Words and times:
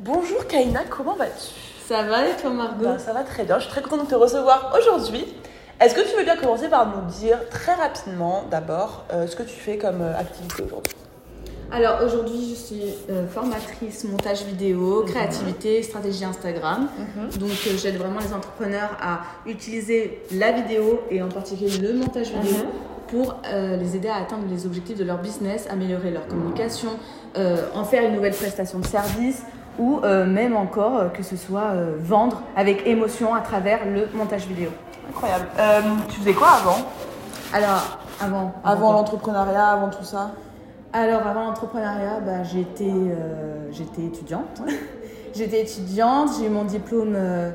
Bonjour 0.00 0.46
Kaina, 0.46 0.80
comment 0.90 1.14
vas-tu? 1.14 1.54
Ça 1.86 2.02
va 2.02 2.28
et 2.28 2.36
toi 2.40 2.50
Margot? 2.50 2.84
Ben, 2.84 2.98
Ça 2.98 3.12
va 3.12 3.22
très 3.22 3.44
bien, 3.44 3.56
je 3.58 3.64
suis 3.64 3.70
très 3.72 3.82
contente 3.82 4.04
de 4.06 4.10
te 4.10 4.14
recevoir 4.14 4.74
aujourd'hui. 4.78 5.24
Est-ce 5.80 5.94
que 5.94 6.00
tu 6.08 6.16
veux 6.16 6.24
bien 6.24 6.36
commencer 6.36 6.68
par 6.68 6.86
nous 6.86 7.10
dire 7.18 7.38
très 7.50 7.74
rapidement 7.74 8.44
d'abord 8.50 9.04
euh, 9.12 9.26
ce 9.26 9.36
que 9.36 9.42
tu 9.42 9.54
fais 9.54 9.76
comme 9.78 10.02
euh, 10.02 10.18
activité 10.18 10.62
aujourd'hui? 10.64 10.94
Alors 11.72 11.98
aujourd'hui 12.04 12.50
je 12.50 12.54
suis 12.54 12.82
euh, 13.10 13.26
formatrice 13.26 14.04
montage 14.04 14.44
vidéo, 14.44 15.02
Mhm. 15.02 15.10
créativité, 15.10 15.82
stratégie 15.82 16.24
Instagram. 16.24 16.88
Donc 17.38 17.50
euh, 17.66 17.76
j'aide 17.76 17.96
vraiment 17.96 18.20
les 18.20 18.32
entrepreneurs 18.32 18.90
à 19.00 19.20
utiliser 19.46 20.22
la 20.32 20.52
vidéo 20.52 21.00
et 21.10 21.22
en 21.22 21.28
particulier 21.28 21.78
le 21.78 21.94
montage 21.94 22.28
vidéo 22.32 22.64
Mhm. 22.64 22.68
pour 23.08 23.40
euh, 23.46 23.76
les 23.76 23.96
aider 23.96 24.08
à 24.08 24.16
atteindre 24.16 24.44
les 24.50 24.66
objectifs 24.66 24.98
de 24.98 25.04
leur 25.04 25.18
business, 25.18 25.66
améliorer 25.70 26.10
leur 26.10 26.26
communication, 26.26 26.90
en 27.74 27.84
faire 27.84 28.02
une 28.02 28.14
nouvelle 28.14 28.32
prestation 28.34 28.78
de 28.78 28.86
service 28.86 29.42
ou 29.78 30.00
euh, 30.02 30.26
même 30.26 30.56
encore 30.56 30.96
euh, 30.96 31.08
que 31.08 31.22
ce 31.22 31.36
soit 31.36 31.72
euh, 31.72 31.96
vendre 31.98 32.42
avec 32.56 32.86
émotion 32.86 33.34
à 33.34 33.40
travers 33.40 33.80
le 33.86 34.08
montage 34.16 34.46
vidéo. 34.46 34.70
Incroyable. 35.08 35.46
Tu 36.08 36.20
faisais 36.20 36.32
quoi 36.32 36.48
avant? 36.48 36.78
Alors 37.52 37.98
avant 38.20 38.52
Avant 38.64 38.92
l'entrepreneuriat, 38.92 39.68
avant 39.68 39.88
tout 39.88 40.04
ça? 40.04 40.32
Alors, 40.92 41.26
avant 41.26 41.44
l'entrepreneuriat, 41.44 42.20
bah, 42.24 42.42
j'étais 42.42 42.84
euh, 42.88 43.70
j'étais 43.70 44.04
étudiante. 44.04 44.62
j'étais 45.34 45.60
étudiante, 45.60 46.30
j'ai 46.38 46.46
eu 46.46 46.48
mon 46.48 46.64
diplôme, 46.64 47.12
euh, 47.14 47.50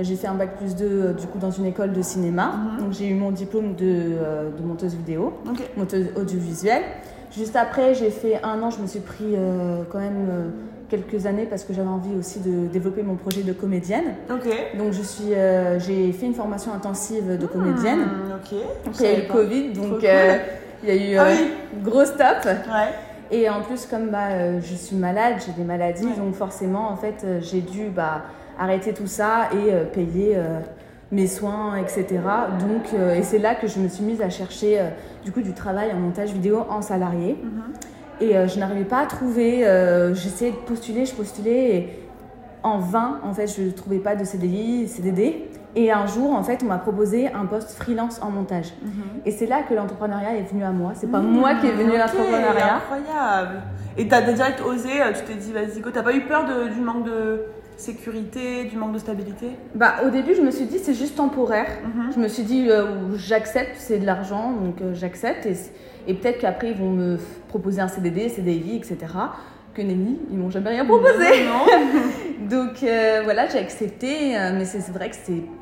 j'ai 0.00 0.16
fait 0.16 0.28
un 0.28 0.34
bac 0.34 0.56
plus 0.56 0.74
2 0.74 0.84
euh, 0.84 1.12
du 1.12 1.26
coup 1.26 1.38
dans 1.38 1.50
une 1.50 1.66
école 1.66 1.92
de 1.92 2.00
cinéma. 2.00 2.52
Mhm. 2.52 2.80
Donc, 2.80 2.92
j'ai 2.92 3.08
eu 3.08 3.14
mon 3.14 3.32
diplôme 3.32 3.74
de, 3.74 4.16
de 4.56 4.62
monteuse 4.64 4.94
vidéo, 4.94 5.34
monteuse 5.76 6.08
audiovisuelle. 6.16 6.84
Juste 7.32 7.56
après, 7.56 7.94
j'ai 7.94 8.10
fait 8.10 8.40
un 8.42 8.62
an, 8.62 8.70
je 8.70 8.80
me 8.80 8.86
suis 8.86 9.00
pris 9.00 9.34
euh, 9.34 9.82
quand 9.90 9.98
même 9.98 10.26
euh, 10.30 10.48
quelques 10.88 11.26
années 11.26 11.46
parce 11.48 11.64
que 11.64 11.72
j'avais 11.74 11.88
envie 11.88 12.14
aussi 12.18 12.40
de 12.40 12.66
développer 12.68 13.02
mon 13.02 13.16
projet 13.16 13.42
de 13.42 13.52
comédienne. 13.52 14.14
Ok. 14.30 14.48
Donc, 14.78 14.92
je 14.92 15.02
suis, 15.02 15.34
euh, 15.34 15.78
j'ai 15.78 16.12
fait 16.12 16.26
une 16.26 16.34
formation 16.34 16.72
intensive 16.72 17.36
de 17.38 17.46
comédienne. 17.46 18.00
Ok. 18.34 18.58
Après, 18.86 19.04
il 19.04 19.10
y 19.10 19.14
a 19.14 19.18
eu 19.18 19.22
le 19.26 19.32
Covid, 19.32 19.68
donc 19.70 19.88
cool. 19.88 20.08
il 20.84 20.88
y 20.88 20.92
a 20.92 20.94
eu 20.96 21.16
Ah 21.18 21.26
oui. 21.32 21.50
gros 21.82 22.04
stop. 22.04 22.44
Ouais. 22.44 22.92
Et 23.32 23.50
en 23.50 23.60
plus, 23.62 23.86
comme 23.86 24.08
bah, 24.10 24.60
je 24.60 24.74
suis 24.74 24.94
malade, 24.96 25.34
j'ai 25.44 25.52
des 25.52 25.64
maladies, 25.66 26.06
Ouais. 26.06 26.16
donc 26.16 26.34
forcément, 26.34 26.88
en 26.90 26.96
fait, 26.96 27.26
j'ai 27.40 27.60
dû 27.60 27.88
bah, 27.88 28.22
arrêter 28.58 28.94
tout 28.94 29.08
ça 29.08 29.48
et 29.52 29.72
payer 29.92 30.36
mes 31.12 31.26
soins, 31.28 31.76
etc. 31.76 32.06
Donc, 32.60 32.92
euh, 32.94 33.14
et 33.14 33.22
c'est 33.22 33.38
là 33.38 33.54
que 33.54 33.66
je 33.68 33.78
me 33.78 33.88
suis 33.88 34.04
mise 34.04 34.20
à 34.22 34.28
chercher 34.30 34.80
euh, 34.80 34.88
du 35.24 35.30
coup 35.32 35.40
du 35.42 35.52
travail 35.54 35.92
en 35.92 35.98
montage 36.00 36.32
vidéo 36.32 36.64
en 36.68 36.82
salarié. 36.82 37.38
Mhm. 37.42 37.62
Et 38.20 38.36
euh, 38.36 38.48
je 38.48 38.58
n'arrivais 38.58 38.84
pas 38.84 39.00
à 39.00 39.06
trouver. 39.06 39.60
J'essayais 40.14 40.50
de 40.52 40.56
postuler, 40.56 41.04
je 41.06 41.14
postulais 41.14 41.68
et 41.76 41.98
en 42.62 42.78
vain, 42.78 43.20
en 43.22 43.32
fait, 43.32 43.46
je 43.46 43.62
ne 43.62 43.70
trouvais 43.70 43.98
pas 43.98 44.16
de 44.16 44.24
CDI, 44.24 44.88
CDD. 44.88 45.48
Et 45.78 45.92
un 45.92 46.06
jour, 46.06 46.32
en 46.34 46.42
fait, 46.42 46.60
on 46.64 46.66
m'a 46.66 46.78
proposé 46.78 47.28
un 47.30 47.44
poste 47.44 47.72
freelance 47.72 48.18
en 48.22 48.30
montage. 48.30 48.72
Et 49.26 49.30
c'est 49.30 49.44
là 49.46 49.62
que 49.62 49.74
l'entrepreneuriat 49.74 50.36
est 50.38 50.50
venu 50.50 50.64
à 50.64 50.70
moi. 50.70 50.92
C'est 50.94 51.06
pas 51.10 51.20
moi 51.20 51.54
qui 51.56 51.66
est 51.66 51.72
venu 51.72 51.94
à 51.96 52.06
Ok, 52.06 52.14
l'entrepreneuriat. 52.14 52.76
Incroyable. 52.76 53.62
Et 53.98 54.08
t'as 54.08 54.22
direct 54.22 54.62
osé, 54.62 54.88
tu 55.14 55.24
t'es 55.24 55.34
dit 55.38 55.52
vas-y 55.52 55.80
go. 55.80 55.90
T'as 55.92 56.02
pas 56.02 56.14
eu 56.14 56.22
peur 56.22 56.46
de- 56.46 56.72
du 56.74 56.80
manque 56.80 57.04
de 57.04 57.42
sécurité, 57.76 58.64
du 58.64 58.76
manque 58.76 58.92
de 58.92 58.98
stabilité 58.98 59.50
Bah, 59.74 59.96
au 60.06 60.10
début, 60.10 60.34
je 60.34 60.40
me 60.40 60.50
suis 60.50 60.64
dit 60.64 60.78
c'est 60.78 60.94
juste 60.94 61.16
temporaire. 61.16 61.68
Mhm. 61.84 62.12
Je 62.14 62.20
me 62.20 62.28
suis 62.28 62.42
dit 62.42 62.68
euh, 62.70 63.16
j'accepte, 63.16 63.76
c'est 63.78 63.98
de 63.98 64.06
l'argent, 64.06 64.52
donc 64.52 64.80
euh, 64.80 64.94
j'accepte. 64.94 65.46
Et, 65.46 65.56
et 66.08 66.14
peut-être 66.14 66.38
qu'après, 66.38 66.70
ils 66.70 66.76
vont 66.76 66.90
me 66.90 67.18
proposer 67.48 67.80
un 67.80 67.88
CDD, 67.88 68.28
CDI, 68.28 68.76
etc. 68.76 68.98
Que 69.74 69.82
nenni, 69.82 70.18
ils 70.30 70.38
m'ont 70.38 70.50
jamais 70.50 70.70
rien 70.70 70.86
proposé. 70.86 71.44
Non. 71.44 72.48
Donc 72.48 72.82
euh, 72.82 73.20
voilà, 73.24 73.48
j'ai 73.48 73.58
accepté, 73.58 74.36
mais 74.54 74.64
c'est 74.64 74.90
vrai 74.90 75.10
que 75.10 75.16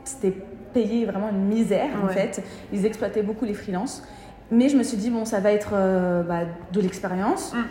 c'était 0.05 0.35
payé 0.73 1.05
vraiment 1.05 1.31
une 1.31 1.47
misère 1.47 1.91
en 2.05 2.09
fait. 2.09 2.43
Ils 2.73 2.85
exploitaient 2.85 3.23
beaucoup 3.23 3.45
les 3.45 3.55
freelances. 3.55 4.03
Mais 4.51 4.69
je 4.69 4.77
me 4.77 4.83
suis 4.83 4.99
dit, 4.99 5.11
bon, 5.11 5.25
ça 5.25 5.41
va 5.41 5.51
être 5.53 5.73
bah, 6.29 6.41
de 6.73 6.81
l'expérience. 6.81 7.55
Mm. 7.55 7.63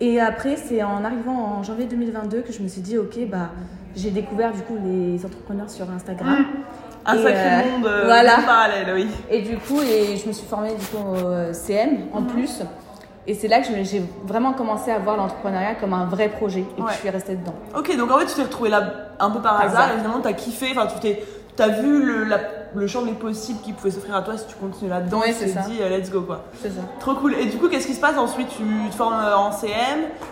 Et 0.00 0.18
après, 0.18 0.56
c'est 0.56 0.82
en 0.82 1.04
arrivant 1.04 1.58
en 1.58 1.62
janvier 1.62 1.84
2022 1.84 2.40
que 2.40 2.52
je 2.52 2.62
me 2.62 2.68
suis 2.68 2.80
dit, 2.80 2.98
ok, 2.98 3.28
bah, 3.30 3.50
j'ai 3.96 4.10
découvert 4.10 4.52
du 4.52 4.60
coup 4.62 4.76
les 4.84 5.24
entrepreneurs 5.24 5.70
sur 5.70 5.88
Instagram. 5.90 6.44
Un 7.04 7.16
Et, 7.16 7.22
sacré 7.22 7.40
euh, 7.66 7.70
monde 7.72 7.86
euh, 7.86 8.02
voilà. 8.04 8.36
parallèle, 8.46 8.86
oui. 8.94 9.08
Et 9.28 9.42
du 9.42 9.56
coup, 9.58 9.80
et 9.82 10.16
je 10.16 10.28
me 10.28 10.32
suis 10.32 10.46
formée 10.46 10.70
du 10.74 10.86
coup 10.86 10.98
au 11.02 11.52
CM 11.52 11.98
en 12.12 12.20
Mhm. 12.20 12.26
plus. 12.28 12.60
Et 13.26 13.34
c'est 13.34 13.48
là 13.48 13.60
que 13.60 13.66
j'ai 13.82 14.02
vraiment 14.24 14.52
commencé 14.52 14.90
à 14.90 14.98
voir 14.98 15.16
l'entrepreneuriat 15.16 15.74
comme 15.76 15.94
un 15.94 16.06
vrai 16.06 16.28
projet 16.28 16.60
et 16.76 16.80
Ouais. 16.80 16.86
que 16.88 16.92
je 16.94 16.98
suis 16.98 17.10
restée 17.10 17.36
dedans. 17.36 17.54
Ok, 17.76 17.96
donc 17.96 18.10
en 18.10 18.18
fait, 18.18 18.26
tu 18.26 18.34
t'es 18.34 18.42
retrouvé 18.42 18.68
là 18.70 18.82
un 19.20 19.30
peu 19.30 19.40
par 19.40 19.60
hasard 19.60 19.90
et 19.94 19.98
finalement, 19.98 20.20
t'as 20.20 20.32
kiffé, 20.32 20.68
enfin, 20.72 20.86
tu 20.86 20.98
t'es. 21.00 21.22
T'as 21.54 21.68
vu 21.68 22.02
le, 22.04 22.24
la- 22.24 22.38
le 22.74 22.86
champ 22.86 23.02
des 23.02 23.12
possibles 23.12 23.60
qui 23.62 23.72
pouvait 23.72 23.90
s'offrir 23.90 24.14
à 24.16 24.22
toi 24.22 24.36
si 24.38 24.46
tu 24.46 24.54
continues 24.56 24.90
là-dedans 24.90 25.20
Ouais, 25.20 25.32
c'est 25.32 25.48
ça. 25.48 25.60
dit 25.60 25.78
euh, 25.80 25.88
let's 25.96 26.10
go 26.10 26.22
quoi. 26.22 26.44
C'est 26.60 26.70
ça. 26.70 26.80
Trop 27.00 27.14
cool. 27.14 27.34
Et 27.34 27.46
du 27.46 27.56
coup, 27.58 27.68
qu'est-ce 27.68 27.86
qui 27.86 27.94
se 27.94 28.00
passe 28.00 28.16
ensuite? 28.18 28.48
Tu 28.48 28.62
te 28.90 28.94
formes 28.94 29.14
euh, 29.14 29.36
en 29.36 29.52
CM 29.52 29.72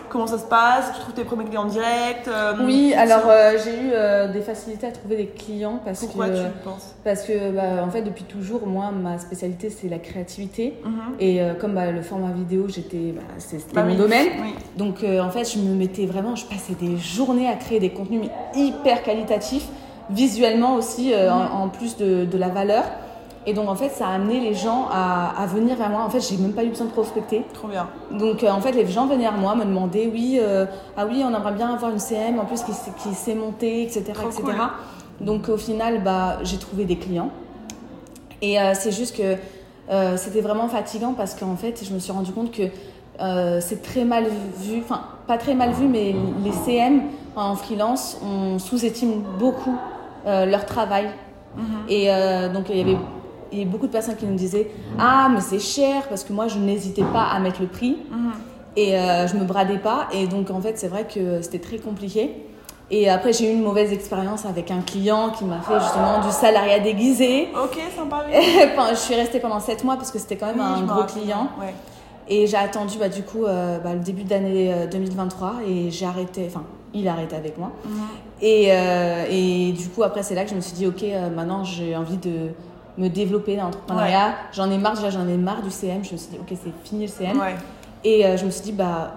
Comment 0.09 0.27
ça 0.27 0.37
se 0.37 0.45
passe? 0.45 0.91
Tu 0.93 0.99
trouves 1.01 1.13
tes 1.13 1.23
premiers 1.23 1.45
clients 1.45 1.63
en 1.63 1.67
direct 1.67 2.27
euh, 2.27 2.53
Oui, 2.65 2.93
alors 2.95 3.21
euh, 3.27 3.57
j'ai 3.63 3.71
eu 3.75 3.91
euh, 3.93 4.31
des 4.31 4.41
facilités 4.41 4.87
à 4.87 4.91
trouver 4.91 5.15
des 5.17 5.27
clients 5.27 5.79
parce 5.85 6.01
Pourquoi 6.05 6.27
que, 6.29 6.35
tu 6.35 6.41
penses? 6.63 6.95
parce 7.03 7.23
que 7.23 7.51
bah, 7.51 7.83
en 7.85 7.89
fait, 7.89 8.01
depuis 8.01 8.23
toujours, 8.25 8.65
moi, 8.67 8.91
ma 8.91 9.17
spécialité, 9.19 9.69
c'est 9.69 9.87
la 9.87 9.99
créativité. 9.99 10.73
Mhm. 10.83 10.91
Et 11.19 11.39
comme 11.59 11.73
bah, 11.75 11.91
le 11.91 12.01
format 12.01 12.31
vidéo, 12.31 12.65
j'étais, 12.67 13.13
bah, 13.15 13.21
c'était 13.37 13.63
Bah 13.73 13.83
mon 13.83 13.91
oui. 13.91 13.97
domaine. 13.97 14.27
Oui. 14.41 14.53
Donc 14.77 15.03
en 15.03 15.29
fait, 15.29 15.45
je 15.53 15.59
me 15.59 15.73
mettais 15.75 16.05
vraiment, 16.05 16.35
je 16.35 16.45
passais 16.45 16.73
des 16.79 16.97
journées 16.97 17.47
à 17.47 17.55
créer 17.55 17.79
des 17.79 17.91
contenus 17.91 18.23
hyper 18.55 19.03
qualitatifs, 19.03 19.67
visuellement 20.09 20.75
aussi, 20.75 21.13
euh, 21.13 21.31
en, 21.31 21.63
en 21.63 21.69
plus 21.69 21.97
de, 21.97 22.25
de 22.25 22.37
la 22.37 22.49
valeur. 22.49 22.83
Et 23.45 23.53
donc 23.53 23.69
en 23.69 23.75
fait, 23.75 23.89
ça 23.89 24.07
a 24.07 24.13
amené 24.13 24.39
les 24.39 24.53
gens 24.53 24.87
à, 24.91 25.33
à 25.41 25.45
venir 25.47 25.75
vers 25.75 25.89
moi. 25.89 26.03
En 26.03 26.09
fait, 26.09 26.19
j'ai 26.19 26.37
même 26.37 26.53
pas 26.53 26.63
eu 26.63 26.69
besoin 26.69 26.87
de 26.87 26.91
prospecter. 26.91 27.43
Trop 27.53 27.67
bien. 27.67 27.87
Donc 28.11 28.43
euh, 28.43 28.51
en 28.51 28.61
fait, 28.61 28.71
les 28.71 28.85
gens 28.85 29.07
venaient 29.07 29.23
vers 29.23 29.37
moi, 29.37 29.55
me 29.55 29.65
demandaient, 29.65 30.09
oui, 30.11 30.39
euh, 30.39 30.65
ah 30.95 31.05
oui, 31.07 31.23
on 31.25 31.29
aimerait 31.35 31.53
bien 31.53 31.73
avoir 31.73 31.91
une 31.91 31.99
CM, 31.99 32.39
en 32.39 32.45
plus 32.45 32.61
qui, 32.63 32.71
qui 33.01 33.15
sait 33.15 33.35
monter, 33.35 33.83
etc. 33.83 34.03
Trop 34.13 34.27
etc. 34.27 34.43
cool. 34.43 35.25
Donc 35.25 35.49
au 35.49 35.57
final, 35.57 36.03
bah, 36.03 36.37
j'ai 36.43 36.57
trouvé 36.57 36.85
des 36.85 36.97
clients. 36.97 37.29
Et 38.43 38.57
c'est 38.73 38.91
juste 38.91 39.15
que 39.15 39.37
c'était 40.17 40.41
vraiment 40.41 40.67
fatigant 40.67 41.13
parce 41.13 41.35
qu'en 41.35 41.55
fait, 41.55 41.83
je 41.87 41.93
me 41.93 41.99
suis 41.99 42.11
rendu 42.11 42.31
compte 42.31 42.51
que 42.51 42.63
euh, 43.21 43.59
c'est 43.61 43.83
très 43.83 44.03
mal 44.03 44.25
vu, 44.57 44.81
enfin 44.83 45.01
pas 45.27 45.37
très 45.37 45.53
mal 45.53 45.71
vu, 45.73 45.87
mais 45.87 46.15
les 46.43 46.51
CM 46.51 47.03
en 47.35 47.55
freelance, 47.55 48.17
on 48.25 48.57
sous-estime 48.57 49.21
beaucoup 49.37 49.75
euh, 50.25 50.45
leur 50.45 50.65
travail. 50.65 51.09
Mhm. 51.55 51.63
Et 51.89 52.05
euh, 52.11 52.49
donc 52.49 52.65
il 52.69 52.77
y 52.77 52.81
avait 52.81 52.97
il 53.53 53.59
y 53.59 53.61
a 53.63 53.65
beaucoup 53.65 53.87
de 53.87 53.91
personnes 53.91 54.15
qui 54.15 54.25
nous 54.25 54.35
disaient 54.35 54.71
Ah, 54.97 55.27
mais 55.33 55.41
c'est 55.41 55.59
cher 55.59 56.07
parce 56.07 56.23
que 56.23 56.31
moi 56.31 56.47
je 56.47 56.57
n'hésitais 56.57 57.03
pas 57.03 57.23
à 57.25 57.39
mettre 57.39 57.61
le 57.61 57.67
prix 57.67 57.97
Mhm. 58.09 58.31
et 58.77 58.97
euh, 58.97 59.27
je 59.27 59.35
me 59.35 59.43
bradais 59.43 59.77
pas. 59.77 60.07
Et 60.13 60.27
donc 60.27 60.49
en 60.51 60.61
fait, 60.61 60.77
c'est 60.77 60.87
vrai 60.87 61.05
que 61.13 61.41
c'était 61.41 61.59
très 61.59 61.77
compliqué. 61.77 62.45
Et 62.93 63.09
après, 63.09 63.31
j'ai 63.31 63.49
eu 63.49 63.53
une 63.53 63.63
mauvaise 63.63 63.93
expérience 63.93 64.45
avec 64.45 64.69
un 64.69 64.81
client 64.81 65.29
qui 65.29 65.45
m'a 65.45 65.61
fait 65.61 65.79
justement 65.79 66.19
du 66.25 66.29
salariat 66.31 66.79
déguisé. 66.79 67.47
Ok, 67.61 67.77
sympa, 67.95 68.25
je 68.91 68.95
suis 68.95 69.15
restée 69.15 69.39
pendant 69.39 69.61
7 69.61 69.85
mois 69.85 69.95
parce 69.95 70.11
que 70.11 70.19
c'était 70.19 70.35
quand 70.35 70.47
même 70.47 70.57
Oui, 70.59 70.81
un 70.81 70.85
gros 70.85 71.03
client. 71.05 71.47
Ouais. 71.59 71.73
Et 72.27 72.47
j'ai 72.47 72.57
attendu 72.57 72.97
bah, 72.97 73.07
du 73.09 73.23
coup 73.23 73.45
euh, 73.45 73.79
bah, 73.79 73.93
le 73.93 73.99
début 74.01 74.23
d'année 74.23 74.73
euh, 74.73 74.87
2023 74.87 75.53
et 75.67 75.89
j'ai 75.89 76.05
arrêté, 76.05 76.45
enfin, 76.47 76.63
il 76.93 77.07
a 77.07 77.13
arrêté 77.13 77.35
avec 77.37 77.57
moi. 77.57 77.71
Mhm. 77.85 77.91
Et, 78.41 78.67
euh, 78.71 79.25
et 79.29 79.71
du 79.73 79.87
coup, 79.89 80.03
après, 80.03 80.23
c'est 80.23 80.33
là 80.35 80.43
que 80.43 80.49
je 80.49 80.55
me 80.55 80.61
suis 80.61 80.73
dit, 80.73 80.87
ok, 80.87 81.03
euh, 81.03 81.29
maintenant 81.29 81.63
j'ai 81.63 81.95
envie 81.95 82.17
de 82.17 82.49
me 82.97 83.07
développer 83.07 83.55
dans 83.55 83.65
l'entrepreneuriat. 83.65 84.33
J'en 84.51 84.69
ai 84.71 84.77
marre, 84.77 84.95
déjà, 84.95 85.09
j'en 85.11 85.27
ai 85.27 85.37
marre 85.37 85.61
du 85.61 85.69
CM. 85.71 86.03
Je 86.03 86.13
me 86.13 86.17
suis 86.17 86.29
dit, 86.31 86.37
ok, 86.39 86.57
c'est 86.63 86.73
fini 86.89 87.03
le 87.05 87.11
CM. 87.11 87.39
Ouais. 87.39 87.55
Et 88.03 88.25
euh, 88.25 88.37
je 88.37 88.45
me 88.45 88.49
suis 88.49 88.63
dit, 88.63 88.71
bah, 88.71 89.13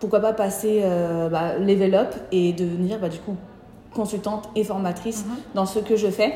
pourquoi 0.00 0.20
pas 0.20 0.32
passer 0.32 0.82
bah, 1.30 1.56
level 1.58 1.94
up 1.94 2.14
et 2.30 2.52
devenir 2.52 2.98
bah, 2.98 3.08
du 3.08 3.18
coup 3.18 3.36
consultante 3.94 4.48
et 4.56 4.64
formatrice 4.64 5.24
Mhm. 5.24 5.34
dans 5.54 5.66
ce 5.66 5.78
que 5.78 5.96
je 5.96 6.08
fais. 6.08 6.32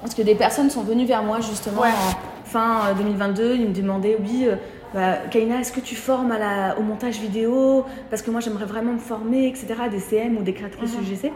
Parce 0.00 0.14
que 0.14 0.22
des 0.22 0.34
personnes 0.36 0.70
sont 0.70 0.82
venues 0.82 1.06
vers 1.06 1.22
moi 1.24 1.40
justement 1.40 1.82
Ouais. 1.82 1.88
en 1.88 2.44
fin 2.46 2.86
euh, 2.88 2.94
2022, 2.94 3.56
ils 3.56 3.68
me 3.68 3.74
demandaient, 3.74 4.16
oui, 4.20 4.46
bah, 4.94 5.16
Kaina, 5.30 5.60
est-ce 5.60 5.72
que 5.72 5.80
tu 5.80 5.94
formes 5.96 6.32
à 6.32 6.38
la, 6.38 6.78
au 6.78 6.82
montage 6.82 7.18
vidéo? 7.18 7.84
Parce 8.10 8.22
que 8.22 8.30
moi 8.30 8.40
j'aimerais 8.40 8.64
vraiment 8.66 8.92
me 8.92 8.98
former, 8.98 9.46
etc., 9.48 9.66
des 9.90 10.00
CM 10.00 10.36
ou 10.38 10.42
des 10.42 10.52
créatrices 10.54 10.96
Mhm. 10.96 11.02
UGC. 11.04 11.32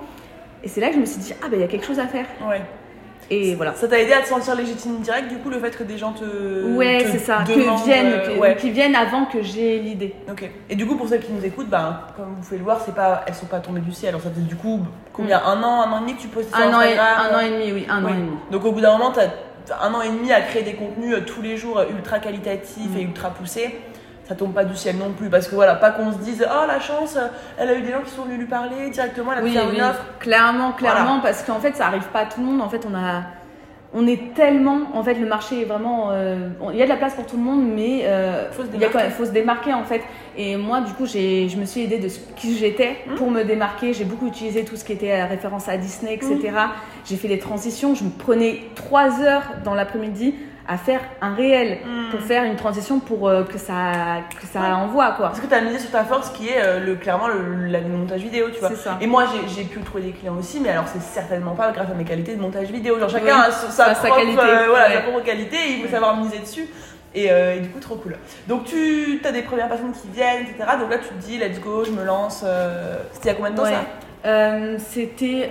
Et 0.64 0.69
c'est 0.69 0.81
là 0.81 0.88
que 0.88 0.94
je 0.94 1.00
me 1.00 1.06
suis 1.06 1.19
dit, 1.20 1.32
ah, 1.43 1.46
bah, 1.49 1.56
il 1.56 1.60
y 1.60 1.64
a 1.64 1.69
quelque 1.69 1.87
chose 1.87 1.99
à 1.99 2.06
faire. 2.06 2.26
Ouais. 2.49 2.62
Et 3.31 3.54
voilà. 3.54 3.72
Ça 3.75 3.88
t'a 3.88 3.99
aidé 3.99 4.12
à 4.12 4.20
te 4.20 4.28
sentir 4.28 4.54
légitime 4.54 4.99
direct, 5.00 5.28
du 5.28 5.37
coup, 5.38 5.49
le 5.49 5.58
fait 5.58 5.75
que 5.76 5.84
des 5.84 5.96
gens 5.96 6.12
te. 6.12 6.75
Ouais, 6.76 7.06
c'est 7.10 7.19
ça, 7.19 7.44
que 7.46 7.52
viennent, 7.84 8.12
euh, 8.12 8.34
que- 8.34 8.38
ouais. 8.40 8.56
qui 8.56 8.70
viennent 8.70 8.94
avant 8.96 9.25
que 9.25 9.40
j'ai 9.43 9.78
l'idée. 9.78 10.14
Ok. 10.31 10.50
Et 10.69 10.76
du 10.76 10.87
coup, 10.87 10.96
pour 10.96 11.08
celles 11.08 11.20
qui 11.22 11.32
nous 11.32 11.43
écoutent, 11.44 11.69
ben, 11.70 12.00
comme 12.16 12.34
vous 12.37 12.43
pouvez 12.43 12.58
le 12.58 12.64
voir, 12.64 12.81
c'est 12.84 12.94
pas, 12.94 13.22
elles 13.26 13.34
sont 13.34 13.46
pas 13.46 13.60
tombées 13.60 13.81
du 13.81 13.93
ciel. 13.93 14.10
Alors, 14.10 14.20
ça 14.20 14.28
faisait 14.31 14.43
du 14.43 14.56
coup 14.56 14.81
combien? 15.14 15.40
Un 15.44 15.62
an, 15.62 15.82
un 15.82 15.93
an 15.93 15.98
et 15.98 16.00
demi 16.00 16.16
que 16.16 16.20
tu 16.22 16.28
postais 16.28 16.50
Mm. 16.58 16.62
Un 16.62 16.75
an, 16.76 16.81
et, 16.82 16.98
un 16.98 17.37
an 17.37 17.40
et 17.40 17.50
demi, 17.50 17.72
oui, 17.72 17.87
un 17.88 18.05
Oui. 18.05 18.10
an 18.10 18.14
et 18.14 18.19
demi. 18.19 18.37
Donc, 18.50 18.64
au 18.66 18.72
bout 18.72 18.81
d'un 18.82 18.98
moment, 18.98 19.12
t'as 19.12 19.28
un 19.82 19.94
an 19.94 20.03
et 20.03 20.09
demi 20.09 20.32
à 20.32 20.41
créer 20.41 20.62
des 20.62 20.75
contenus 20.75 21.14
euh, 21.17 21.20
tous 21.20 21.43
les 21.43 21.56
jours 21.56 21.79
euh, 21.79 21.85
ultra 21.91 22.19
qualitatifs 22.19 22.91
Mm. 22.94 22.99
et 22.99 23.03
ultra 23.03 23.31
poussés. 23.31 23.79
ça 24.29 24.35
tombe 24.35 24.55
pas 24.55 24.64
du 24.64 24.76
ciel 24.76 24.97
non 24.97 25.11
plus. 25.12 25.29
Parce 25.29 25.49
que 25.49 25.55
voilà, 25.55 25.75
pas 25.75 25.91
qu'on 25.91 26.12
se 26.12 26.19
dise, 26.19 26.47
oh 26.49 26.67
la 26.67 26.81
chance, 26.81 27.19
elle 27.59 27.69
a 27.69 27.75
eu 27.75 27.82
des 27.82 27.91
gens 27.93 28.03
qui 28.05 28.11
sont 28.11 28.23
venus 28.23 28.38
lui 28.38 28.47
parler 28.47 28.88
directement, 28.91 29.32
elle 29.32 29.38
a 29.41 29.43
Oui, 29.43 29.59
oui, 29.70 29.76
une 29.76 29.82
offre. 29.82 30.05
clairement, 30.20 30.73
clairement, 30.73 31.20
parce 31.20 31.43
qu'en 31.43 31.59
fait, 31.61 31.75
ça 31.76 31.87
arrive 31.87 32.06
pas 32.12 32.20
à 32.20 32.26
tout 32.26 32.41
le 32.41 32.47
monde. 32.47 32.61
En 32.62 32.69
fait, 32.69 32.87
on 32.91 32.94
a, 32.94 33.23
on 33.94 34.06
est 34.06 34.32
tellement, 34.35 34.79
en 34.94 35.03
fait, 35.03 35.14
le 35.14 35.26
marché 35.26 35.62
est 35.62 35.65
vraiment, 35.67 36.11
euh, 36.12 36.49
il 36.73 36.76
y 36.79 36.82
a 36.82 36.87
de 36.87 36.91
la 36.91 36.97
place 36.97 37.15
pour 37.15 37.26
tout 37.26 37.37
le 37.37 37.43
monde, 37.43 37.62
mais 37.75 38.03
euh, 38.05 38.44
il 38.49 39.11
faut 39.11 39.25
se 39.26 39.31
démarquer 39.32 39.75
en 39.75 39.85
fait. 39.85 40.00
Et 40.37 40.56
moi, 40.56 40.81
du 40.81 40.93
coup, 40.94 41.06
j'ai, 41.06 41.49
je 41.49 41.56
me 41.56 41.64
suis 41.64 41.82
aidée 41.82 41.99
de 41.99 42.08
ce 42.08 42.19
qui 42.37 42.56
j'étais 42.56 42.96
Mmh. 43.06 43.14
pour 43.17 43.31
me 43.31 43.43
démarquer. 43.43 43.93
J'ai 43.93 44.05
beaucoup 44.05 44.26
utilisé 44.26 44.64
tout 44.64 44.76
ce 44.76 44.84
qui 44.84 44.93
était 44.93 45.12
euh, 45.12 45.26
référence 45.26 45.69
à 45.69 45.76
Disney, 45.76 46.14
etc. 46.14 46.38
J'ai 47.05 47.17
fait 47.17 47.29
des 47.29 47.38
transitions. 47.38 47.94
Je 47.94 48.05
me 48.05 48.11
prenais 48.11 48.61
trois 48.75 49.20
heures 49.20 49.43
dans 49.64 49.75
l'après-midi 49.75 50.34
à 50.69 50.76
faire 50.79 51.00
un 51.20 51.34
réel 51.34 51.79
Mmh. 51.84 52.11
pour 52.12 52.20
faire 52.20 52.44
une 52.44 52.55
transition 52.55 53.00
pour 53.00 53.29
euh, 53.29 53.43
que 53.43 53.58
ça, 53.58 54.20
que 54.40 54.46
ça 54.46 54.76
envoie 54.76 55.11
quoi. 55.12 55.26
Parce 55.29 55.40
que 55.40 55.46
tu 55.49 55.55
as 55.55 55.61
misé 55.61 55.81
sur 55.81 55.90
ta 55.90 56.05
force 56.05 56.31
qui 56.31 56.49
est 56.49 56.62
euh, 56.62 56.79
le, 56.79 56.94
clairement 56.94 57.26
le, 57.26 57.81
montage 57.88 58.20
vidéo, 58.23 58.46
tu 58.55 58.61
vois. 58.61 58.69
C'est 58.69 58.76
ça. 58.76 58.96
Et 59.00 59.06
moi, 59.08 59.25
j'ai- 59.55 59.64
pu 59.64 59.81
trouver 59.81 60.05
des 60.05 60.12
clients 60.12 60.37
aussi, 60.38 60.61
mais 60.61 60.69
alors 60.69 60.84
c'est 60.87 61.02
certainement 61.02 61.55
pas 61.55 61.73
grâce 61.73 61.90
à 61.90 61.94
mes 61.94 62.05
qualités 62.05 62.37
de 62.37 62.40
montage 62.40 62.69
vidéo. 62.70 62.99
Genre 63.00 63.08
chacun 63.11 63.25
Oui, 63.25 63.31
a 63.49 63.50
sa, 63.50 63.87
propre, 63.94 64.17
qualité, 64.19 64.38
euh, 64.40 64.67
voilà, 64.69 64.88
ouais. 64.88 64.94
sa 64.94 65.00
propre 65.00 65.25
qualité 65.25 65.56
et 65.56 65.73
il 65.79 65.84
faut 65.84 65.90
savoir 65.90 66.17
miser 66.17 66.38
dessus. 66.38 66.67
Et, 67.14 67.31
euh, 67.31 67.56
et 67.56 67.61
du 67.61 67.69
coup, 67.69 67.79
trop 67.81 67.97
cool. 67.97 68.17
Donc 68.49 68.64
tu 68.64 69.20
as 69.25 69.32
des 69.32 69.43
premières 69.43 69.69
personnes 69.69 69.93
qui 69.93 70.09
viennent, 70.09 70.43
etc. 70.43 70.64
Donc 70.81 70.91
là, 70.91 70.99
tu 70.99 71.09
te 71.09 71.23
dis, 71.26 71.38
let's 71.38 71.61
go, 71.61 71.85
je 71.85 71.91
me 71.91 72.05
lance. 72.05 72.43
euh, 72.44 72.97
C'était 73.12 73.29
il 73.29 73.32
y 73.32 73.35
a 73.35 73.35
combien 73.35 73.50
de 73.50 73.56
temps 73.56 73.62
Ouais. 73.64 73.70
ça? 73.73 73.85
Euh, 74.25 74.76
C'était. 74.79 75.50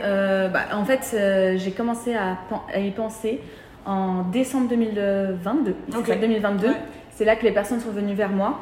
bah, 0.52 0.62
en 0.74 0.86
fait, 0.86 1.16
j'ai 1.58 1.72
commencé 1.72 2.16
à, 2.16 2.38
y 2.80 2.92
penser 2.92 3.42
en 3.86 4.24
décembre 4.24 4.70
2022. 4.70 5.76
C'est 5.92 5.98
Ok. 5.98 6.08
ça, 6.08 6.16
2022. 6.16 6.68
Ouais. 6.68 6.74
C'est 7.12 7.26
là 7.26 7.36
que 7.36 7.44
les 7.44 7.52
personnes 7.52 7.80
sont 7.80 7.92
venues 7.92 8.16
vers 8.16 8.30
moi. 8.30 8.60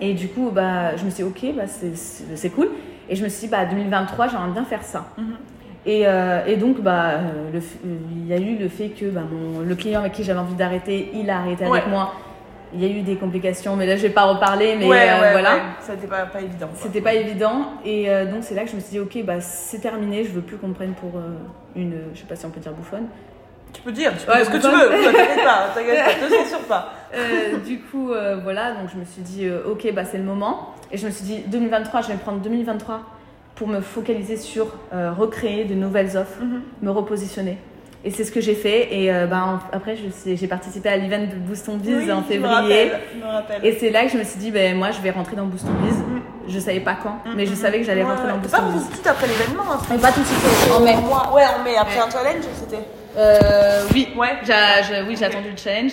Et 0.00 0.14
du 0.14 0.28
coup, 0.28 0.50
bah, 0.52 0.96
je 0.96 1.04
me 1.04 1.10
suis 1.10 1.24
dit, 1.24 1.28
ok, 1.50 1.54
bah, 1.56 1.62
c'est 1.66 2.50
cool. 2.50 2.68
Et 3.08 3.16
je 3.16 3.24
me 3.24 3.28
suis 3.28 3.42
dit, 3.46 3.48
bah, 3.50 3.64
2023, 3.64 4.28
j'aimerais 4.28 4.50
bien 4.50 4.64
faire 4.64 4.82
ça. 4.82 5.06
Mhm. 5.18 5.36
Et, 5.84 6.06
euh, 6.06 6.44
et 6.46 6.56
donc, 6.56 6.80
bah, 6.80 7.10
euh, 7.14 7.50
le 7.52 7.60
il 7.84 8.26
y 8.28 8.32
a 8.32 8.38
eu 8.38 8.56
le 8.56 8.68
fait 8.68 8.90
que 8.90 9.06
bah, 9.06 9.22
mon- 9.30 9.60
le 9.60 9.74
client 9.74 10.00
avec 10.00 10.12
qui 10.12 10.22
j'avais 10.22 10.38
envie 10.38 10.54
d'arrêter, 10.54 11.10
il 11.14 11.28
a 11.28 11.38
arrêté 11.38 11.64
avec 11.64 11.88
moi. 11.88 12.12
Il 12.74 12.82
y 12.82 12.86
a 12.86 12.88
eu 12.88 13.02
des 13.02 13.16
complications, 13.16 13.76
mais 13.76 13.84
là, 13.84 13.96
je 13.96 14.02
vais 14.02 14.10
pas 14.10 14.22
reparler. 14.24 14.76
Mais 14.78 14.86
ouais, 14.86 15.08
euh, 15.10 15.20
ouais, 15.20 15.32
voilà. 15.32 15.56
Ça 15.80 15.94
n'était 15.94 16.06
pas, 16.06 16.22
pas 16.24 16.40
évident. 16.40 16.68
C'était 16.74 17.00
pas 17.02 17.12
évident 17.14 17.64
et 17.84 18.08
euh, 18.08 18.24
donc 18.24 18.44
c'est 18.44 18.54
là 18.54 18.62
que 18.64 18.70
je 18.70 18.76
me 18.76 18.80
suis 18.80 18.92
dit 18.92 19.00
ok 19.00 19.24
bah 19.26 19.40
c'est 19.42 19.80
terminé, 19.80 20.24
je 20.24 20.30
veux 20.30 20.40
plus 20.40 20.56
qu'on 20.56 20.68
me 20.68 20.72
prenne 20.74 20.94
pour 20.94 21.10
une, 21.76 21.94
je 22.14 22.20
sais 22.20 22.26
pas 22.26 22.34
si 22.36 22.46
on 22.46 22.50
peut 22.50 22.60
dire 22.60 22.72
bouffonne. 22.72 23.08
Tu 23.74 23.82
peux 23.82 23.92
dire, 23.92 24.12
tu 24.18 24.24
peux 24.24 24.32
dire 24.34 24.44
ce 24.46 24.50
que 24.50 24.56
tu 24.56 24.68
veux. 24.68 24.88
T'inquiète 25.04 25.44
pas, 25.44 25.68
t'inquiète 25.74 26.04
pas, 26.04 26.26
te 26.26 26.32
censure 26.32 26.66
pas. 26.66 26.92
Du 27.66 27.80
coup 27.80 28.10
voilà 28.42 28.72
donc 28.72 28.88
je 28.90 28.98
me 28.98 29.04
suis 29.04 29.20
dit 29.20 29.46
ok 29.70 29.92
bah 29.92 30.04
c'est 30.06 30.16
le 30.16 30.24
moment 30.24 30.70
et 30.90 30.96
je 30.96 31.04
me 31.04 31.10
suis 31.10 31.24
dit 31.26 31.42
2023 31.48 32.00
je 32.02 32.08
vais 32.08 32.14
prendre 32.14 32.38
2023 32.38 33.00
pour 33.62 33.68
me 33.68 33.80
focaliser 33.80 34.36
sur 34.36 34.66
euh, 34.92 35.12
recréer 35.16 35.62
de 35.64 35.74
nouvelles 35.74 36.16
offres, 36.16 36.40
Mhm. 36.42 36.62
me 36.82 36.90
repositionner. 36.90 37.58
Et 38.04 38.10
c'est 38.10 38.24
ce 38.24 38.32
que 38.32 38.40
j'ai 38.40 38.56
fait 38.56 38.92
et 38.92 39.12
euh, 39.14 39.26
bah, 39.28 39.44
en- 39.46 39.76
après 39.76 39.96
j'ai 40.26 40.46
participé 40.48 40.88
à 40.88 40.96
l'event 40.96 41.20
de 41.20 41.36
Boost 41.36 41.68
on 41.68 41.76
Biz 41.76 41.94
Oui, 41.98 42.10
en 42.10 42.16
je 42.16 42.22
me 42.22 42.22
février. 42.24 42.54
rappelle, 42.56 43.00
je 43.14 43.24
me 43.24 43.30
rappelle. 43.30 43.64
Et 43.64 43.76
c'est 43.78 43.90
là 43.90 44.02
que 44.04 44.08
je 44.10 44.18
me 44.18 44.24
suis 44.24 44.40
dit, 44.40 44.50
ben, 44.50 44.76
moi 44.76 44.90
je 44.90 45.00
vais 45.00 45.12
rentrer 45.12 45.36
dans 45.36 45.44
Boost 45.44 45.64
on 45.68 45.86
Biz. 45.86 45.94
Je 46.48 46.58
savais 46.58 46.80
pas 46.80 46.96
quand, 47.00 47.18
mais 47.36 47.46
je 47.46 47.54
savais 47.54 47.78
que 47.78 47.84
j'allais 47.84 48.02
Ouais, 48.02 48.08
rentrer 48.10 48.24
ouais. 48.24 48.30
dans 48.32 48.36
T'es 48.38 48.48
Boost 48.48 48.56
pas 48.56 48.62
on 48.68 48.72
tout 48.72 48.78
Biz. 48.78 48.88
de 48.88 48.94
suite 48.94 49.06
après 49.06 49.26
l'événement, 49.28 49.62
hein, 49.72 49.98
pas 50.02 50.10
tout 50.10 50.20
de 50.20 50.24
suite, 50.26 50.72
en 50.76 50.80
mai. 50.80 50.94
Ouais, 50.96 51.42
en 51.60 51.62
mai, 51.62 51.76
après 51.78 51.94
Ouais. 52.00 52.02
un 52.04 52.10
challenge, 52.10 52.44
c'était. 52.58 52.82
Euh, 53.16 53.84
oui, 53.94 54.08
Ouais. 54.16 54.30
J'a- 54.44 54.82
j'a- 54.82 55.04
oui, 55.06 55.14
j'ai 55.16 55.24
attendu 55.26 55.50
le 55.50 55.56
challenge. 55.56 55.92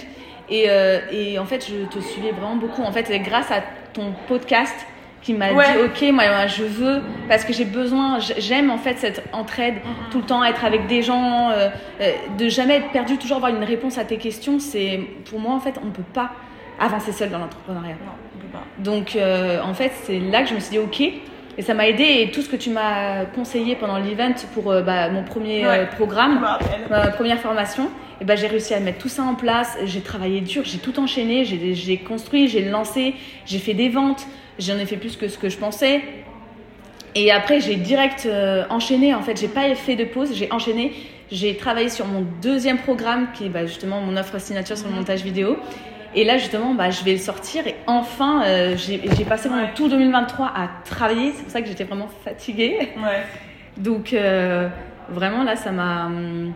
Et, 0.49 0.65
euh, 0.67 1.01
et 1.11 1.37
en 1.37 1.45
fait, 1.45 1.63
je 1.69 1.85
te 1.95 2.03
suivais 2.03 2.31
vraiment 2.31 2.55
beaucoup. 2.55 2.81
En 2.81 2.91
fait, 2.91 3.05
grâce 3.23 3.51
à 3.51 3.61
ton 3.93 4.13
podcast 4.27 4.73
qui 5.21 5.33
m'a 5.33 5.51
Ouais. 5.51 5.65
dit, 5.73 5.83
ok, 6.07 6.11
moi, 6.13 6.47
je 6.47 6.63
veux, 6.63 7.01
parce 7.27 7.43
que 7.43 7.51
j'ai 7.53 7.65
besoin, 7.65 8.19
j'aime 8.37 8.69
en 8.71 8.77
fait 8.77 8.97
cette 8.97 9.23
entraide, 9.33 9.75
Mm-hmm. 9.75 10.11
tout 10.11 10.17
le 10.19 10.23
temps 10.25 10.43
être 10.43 10.63
avec 10.65 10.87
des 10.87 11.01
gens, 11.01 11.49
euh, 11.49 11.69
euh, 12.01 12.11
de 12.37 12.47
jamais 12.47 12.75
être 12.77 12.89
perdu, 12.91 13.17
toujours 13.17 13.37
avoir 13.37 13.53
une 13.53 13.63
réponse 13.63 13.97
à 13.97 14.05
tes 14.05 14.17
questions. 14.17 14.59
C'est 14.59 15.01
pour 15.29 15.39
moi, 15.39 15.53
en 15.53 15.59
fait, 15.59 15.75
on 15.85 15.89
peut 15.91 16.03
pas 16.13 16.31
avancer 16.79 17.11
seul 17.11 17.29
dans 17.29 17.39
l'entrepreneuriat. 17.39 17.95
Donc, 18.77 19.15
euh, 19.15 19.59
en 19.61 19.73
fait, 19.73 19.91
c'est 20.03 20.19
là 20.19 20.41
que 20.43 20.49
je 20.49 20.55
me 20.55 20.59
suis 20.59 20.71
dit, 20.71 20.79
ok. 20.79 21.01
Et 21.57 21.61
ça 21.61 21.73
m'a 21.73 21.87
aidé. 21.87 22.03
Et 22.03 22.31
tout 22.31 22.41
ce 22.41 22.47
que 22.49 22.55
tu 22.55 22.69
m'as 22.69 23.25
conseillé 23.25 23.75
pendant 23.75 23.97
l'event 23.97 24.31
pour 24.53 24.73
bah, 24.81 25.09
mon 25.09 25.23
premier 25.23 25.67
Ouais. 25.67 25.85
programme, 25.97 26.39
ma 26.89 27.07
première 27.07 27.39
formation, 27.39 27.89
et 28.21 28.25
ben 28.25 28.37
j'ai 28.37 28.47
réussi 28.47 28.73
à 28.73 28.79
mettre 28.79 28.97
tout 28.99 29.09
ça 29.09 29.23
en 29.23 29.35
place. 29.35 29.77
J'ai 29.85 30.01
travaillé 30.01 30.41
dur, 30.41 30.63
j'ai 30.65 30.79
tout 30.79 30.99
enchaîné, 30.99 31.45
j'ai 31.45 31.97
construit, 31.97 32.47
j'ai 32.47 32.63
lancé, 32.69 33.15
j'ai 33.45 33.59
fait 33.59 33.73
des 33.73 33.89
ventes, 33.89 34.27
j'en 34.59 34.77
ai 34.77 34.85
fait 34.85 34.97
plus 34.97 35.15
que 35.15 35.27
ce 35.27 35.37
que 35.37 35.49
je 35.49 35.57
pensais. 35.57 36.01
Et 37.15 37.31
après, 37.31 37.59
j'ai 37.59 37.75
direct 37.75 38.25
euh, 38.27 38.65
enchaîné. 38.69 39.15
En 39.15 39.21
fait, 39.21 39.39
j'ai 39.39 39.47
pas 39.47 39.73
fait 39.75 39.95
de 39.95 40.03
pause, 40.05 40.31
j'ai 40.33 40.51
enchaîné. 40.51 40.93
J'ai 41.31 41.55
travaillé 41.57 41.89
sur 41.89 42.05
mon 42.05 42.25
deuxième 42.41 42.77
programme, 42.77 43.27
qui 43.33 43.45
est 43.45 43.49
bah, 43.49 43.65
justement 43.65 44.01
mon 44.01 44.15
offre 44.17 44.39
signature 44.39 44.77
sur 44.77 44.87
le 44.87 44.93
montage 44.95 45.23
vidéo. 45.23 45.57
Et 46.15 46.23
là, 46.23 46.37
justement, 46.37 46.73
bah, 46.73 46.89
je 46.89 47.03
vais 47.03 47.13
le 47.13 47.17
sortir. 47.19 47.65
Et 47.67 47.75
enfin, 47.87 48.43
euh, 48.45 48.75
j'ai 48.77 48.99
passé 49.25 49.47
mon 49.49 49.57
Ouais. 49.57 49.71
tout 49.75 49.87
2023 49.89 50.47
à 50.47 50.69
travailler. 50.85 51.31
C'est 51.35 51.43
pour 51.43 51.51
ça 51.51 51.61
que 51.61 51.67
j'étais 51.67 51.83
vraiment 51.83 52.09
fatiguée. 52.23 52.77
Ouais. 52.97 53.23
Donc 53.77 54.13
euh, 54.13 54.67
vraiment 55.09 55.43
là 55.43 55.55
ça 55.55 55.71
m'a 55.71 56.07
hum, 56.07 56.53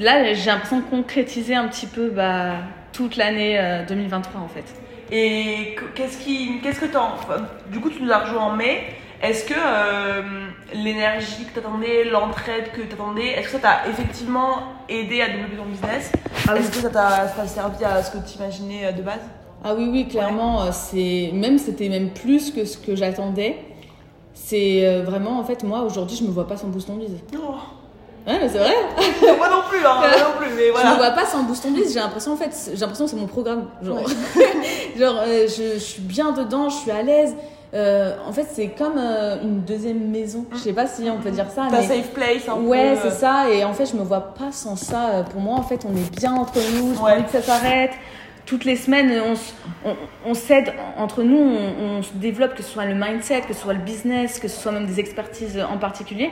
là 0.00 0.32
j'ai 0.34 0.46
l'impression 0.50 0.78
de 0.78 0.84
concrétiser 0.84 1.54
un 1.54 1.68
petit 1.68 1.86
peu 1.86 2.10
bah, 2.10 2.54
toute 2.92 3.16
l'année 3.16 3.58
euh, 3.58 3.84
2023 3.86 4.40
en 4.40 4.48
fait. 4.48 4.64
Et 5.12 5.74
que- 5.76 5.84
qu'est-ce 5.94 6.18
qui, 6.18 6.60
qu'est-ce 6.62 6.80
que 6.80 6.86
t'en, 6.86 7.12
enfin, 7.14 7.36
du 7.70 7.78
coup, 7.80 7.90
tu 7.90 8.02
nous 8.02 8.10
as 8.10 8.18
rejoint 8.20 8.44
en 8.44 8.56
mai. 8.56 8.82
Est-ce 9.22 9.44
que 9.44 9.54
euh, 9.56 10.22
l'énergie 10.74 11.44
que 11.46 11.54
t'attendais, 11.60 12.04
l'entraide 12.04 12.72
que 12.72 12.80
t'attendais, 12.82 13.28
est-ce 13.28 13.46
que 13.46 13.52
ça 13.52 13.58
t'a 13.58 13.88
effectivement 13.88 14.58
aidé 14.88 15.20
à 15.22 15.28
développer 15.28 15.56
ton 15.56 15.64
business? 15.66 16.12
Ah 16.48 16.52
oui. 16.54 16.60
Est-ce 16.60 16.70
que 16.70 16.76
ça 16.78 16.90
t'a, 16.90 17.28
ça 17.28 17.34
t'a 17.36 17.46
servi 17.46 17.84
à 17.84 18.02
ce 18.02 18.10
que 18.10 18.18
tu 18.26 18.38
imaginais 18.38 18.92
de 18.92 19.02
base? 19.02 19.20
Ah 19.62 19.74
oui 19.74 19.88
oui 19.90 20.06
clairement 20.08 20.62
euh, 20.62 20.68
c'est 20.72 21.30
même 21.32 21.56
c'était 21.58 21.88
même 21.88 22.10
plus 22.10 22.50
que 22.50 22.64
ce 22.66 22.76
que 22.76 22.94
j'attendais. 22.96 23.56
C'est 24.34 24.86
euh, 24.86 25.02
vraiment 25.04 25.38
en 25.38 25.44
fait 25.44 25.62
moi 25.62 25.82
aujourd'hui 25.82 26.16
je 26.16 26.24
me 26.24 26.30
vois 26.30 26.46
pas 26.46 26.56
sans 26.58 26.68
boost 26.68 26.90
on 26.90 26.96
bise. 26.96 27.16
Non, 27.32 27.54
Ouais 28.26 28.38
mais 28.40 28.48
c'est 28.48 28.58
vrai. 28.58 28.74
moi 29.38 29.48
non 29.50 29.62
plus, 29.68 29.78
hein, 29.84 29.96
moi 29.98 30.06
non 30.08 30.38
plus, 30.38 30.48
mais 30.54 30.62
Je 30.62 30.66
me 30.68 30.72
voilà. 30.72 30.94
vois 30.94 31.10
pas 31.10 31.26
sans 31.26 31.42
boost. 31.42 31.66
J'ai 31.92 31.98
l'impression 32.00 32.32
en 32.32 32.36
fait 32.36 32.50
j'ai 32.72 32.80
l'impression 32.80 33.04
que 33.04 33.10
c'est 33.10 33.16
mon 33.18 33.26
programme. 33.26 33.66
Genre, 33.82 33.98
genre 34.98 35.16
euh, 35.26 35.46
je, 35.46 35.74
je 35.74 35.78
suis 35.78 36.00
bien 36.02 36.32
dedans, 36.32 36.68
je 36.68 36.76
suis 36.76 36.90
à 36.90 37.02
l'aise. 37.02 37.34
Euh, 37.74 38.14
en 38.26 38.32
fait 38.32 38.46
c'est 38.52 38.68
comme 38.68 38.94
euh, 38.98 39.42
une 39.42 39.60
deuxième 39.62 40.08
maison. 40.10 40.46
Je 40.52 40.58
sais 40.58 40.72
pas 40.72 40.86
si 40.86 41.02
on 41.10 41.18
peut 41.18 41.30
dire 41.30 41.50
ça. 41.50 41.66
Ta 41.70 41.80
mais... 41.80 41.86
safe 41.86 42.10
place, 42.12 42.48
un 42.48 42.60
Ouais, 42.62 42.96
c'est 43.02 43.10
ça. 43.10 43.50
Et 43.50 43.64
en 43.64 43.72
fait, 43.74 43.86
je 43.86 43.96
me 43.96 44.02
vois 44.04 44.20
pas 44.34 44.52
sans 44.52 44.76
ça. 44.76 45.24
Pour 45.30 45.40
moi, 45.40 45.58
en 45.58 45.62
fait, 45.62 45.84
on 45.84 45.94
est 45.96 46.16
bien 46.18 46.32
entre 46.34 46.58
nous. 46.76 46.94
J'ai 46.94 47.00
Ouais. 47.02 47.12
envie 47.14 47.24
que 47.24 47.32
ça 47.32 47.42
s'arrête. 47.42 47.90
Toutes 48.46 48.64
les 48.64 48.76
semaines, 48.76 49.10
on, 49.26 49.32
s- 49.32 49.54
on, 49.84 49.94
on 50.26 50.34
s'aide 50.34 50.72
entre 50.98 51.22
nous. 51.22 51.36
On, 51.38 51.98
on 51.98 52.02
se 52.02 52.12
développe, 52.14 52.54
que 52.54 52.62
ce 52.62 52.70
soit 52.70 52.84
le 52.84 52.94
mindset, 52.94 53.40
que 53.48 53.54
ce 53.54 53.60
soit 53.60 53.72
le 53.72 53.80
business, 53.80 54.38
que 54.38 54.46
ce 54.48 54.60
soit 54.60 54.70
même 54.70 54.86
des 54.86 55.00
expertises 55.00 55.58
en 55.68 55.78
particulier. 55.78 56.30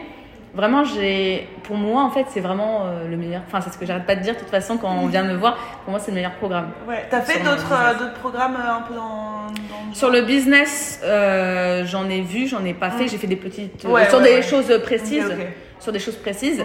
Vraiment, 0.54 0.84
j'ai, 0.84 1.48
pour 1.62 1.76
moi, 1.76 2.02
en 2.02 2.10
fait, 2.10 2.26
c'est 2.28 2.40
vraiment 2.40 2.82
euh, 2.84 3.08
le 3.08 3.16
meilleur. 3.16 3.40
Enfin, 3.46 3.60
c'est 3.62 3.72
ce 3.72 3.78
que 3.78 3.86
j'arrête 3.86 4.04
pas 4.04 4.16
de 4.16 4.20
dire. 4.20 4.34
De 4.34 4.38
toute 4.38 4.50
façon, 4.50 4.76
quand 4.76 4.90
on 5.02 5.06
vient 5.06 5.22
me 5.22 5.34
voir, 5.34 5.56
pour 5.84 5.92
moi, 5.92 5.98
c'est 5.98 6.10
le 6.10 6.16
meilleur 6.16 6.32
programme. 6.34 6.68
Ouais. 6.86 7.06
T'as 7.10 7.22
fait 7.22 7.38
d'autres, 7.42 7.72
euh, 7.72 7.98
d'autres 7.98 8.18
programmes 8.20 8.56
euh, 8.56 8.76
un 8.78 8.82
peu 8.82 8.94
dans, 8.94 9.46
dans 9.46 9.94
Sur 9.94 10.10
le 10.10 10.20
business, 10.22 11.00
j'en 11.02 12.08
ai 12.10 12.20
vu, 12.20 12.46
j'en 12.48 12.62
ai 12.66 12.74
pas 12.74 12.90
fait. 12.90 13.08
J'ai 13.08 13.16
fait 13.16 13.26
des 13.26 13.36
petites, 13.36 13.82
Ouais, 13.84 14.08
sur 14.10 14.18
ouais, 14.18 14.24
des 14.24 14.34
ouais. 14.36 14.42
choses 14.42 14.78
précises, 14.84 15.32
sur 15.80 15.90
des 15.92 15.98
choses 15.98 16.16
précises. 16.16 16.62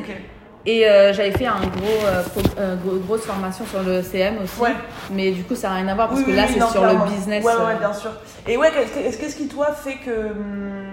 Et 0.65 0.85
euh, 0.85 1.13
j'avais 1.13 1.31
fait 1.31 1.45
un 1.45 1.61
gros, 1.61 2.05
euh, 2.07 2.23
pro- 2.23 2.41
euh, 2.59 2.75
gros- 2.75 2.97
grosse 2.97 3.21
formation 3.25 3.65
sur 3.65 3.81
le 3.83 4.01
CM 4.01 4.35
aussi. 4.43 4.59
Ouais. 4.59 4.73
Mais 5.11 5.31
du 5.31 5.43
coup, 5.43 5.55
ça 5.55 5.69
n'a 5.69 5.75
rien 5.75 5.87
à 5.87 5.95
voir 5.95 6.09
parce 6.09 6.19
Oui, 6.19 6.25
que 6.25 6.31
oui, 6.31 6.35
là, 6.35 6.43
oui, 6.45 6.55
c'est 6.55 6.59
sur 6.59 6.81
clairement. 6.81 7.05
le 7.05 7.11
business. 7.11 7.45
Ouais, 7.45 7.53
ouais, 7.53 7.75
bien 7.79 7.93
sûr. 7.93 8.11
Et 8.49 8.57
ouais, 8.57 8.69
qu'est-ce 8.93 9.37
qui 9.37 9.47
toi 9.47 9.67
fait 9.71 9.93
que 10.05 10.11
hum, 10.31 10.83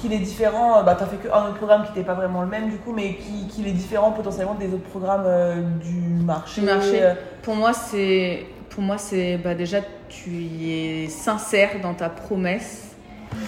qu'il 0.00 0.12
est 0.12 0.18
différent 0.18 0.78
euh, 0.78 0.82
Bah, 0.82 0.96
t'as 0.98 1.06
fait 1.06 1.16
qu'un 1.16 1.44
autre 1.46 1.56
programme 1.56 1.82
qui 1.84 1.90
n'était 1.90 2.04
pas 2.04 2.14
vraiment 2.14 2.42
le 2.42 2.48
même 2.48 2.68
du 2.70 2.76
coup, 2.76 2.92
mais 2.92 3.14
qui 3.16 3.46
qu'il 3.48 3.66
est 3.68 3.72
différent 3.72 4.12
potentiellement 4.12 4.54
des 4.54 4.68
autres 4.72 4.88
programmes 4.88 5.24
euh, 5.26 5.62
du 5.82 6.24
marché. 6.24 6.60
Du 6.60 6.66
marché. 6.66 7.02
euh, 7.02 7.14
Pour 7.42 7.54
moi, 7.56 7.72
c'est 7.72 8.46
pour 8.70 8.82
moi 8.82 8.98
c'est 8.98 9.36
bah, 9.38 9.54
déjà 9.54 9.78
tu 10.08 10.30
y 10.30 11.04
es 11.04 11.08
sincère 11.08 11.70
dans 11.82 11.94
ta 11.94 12.08
promesse, 12.08 12.94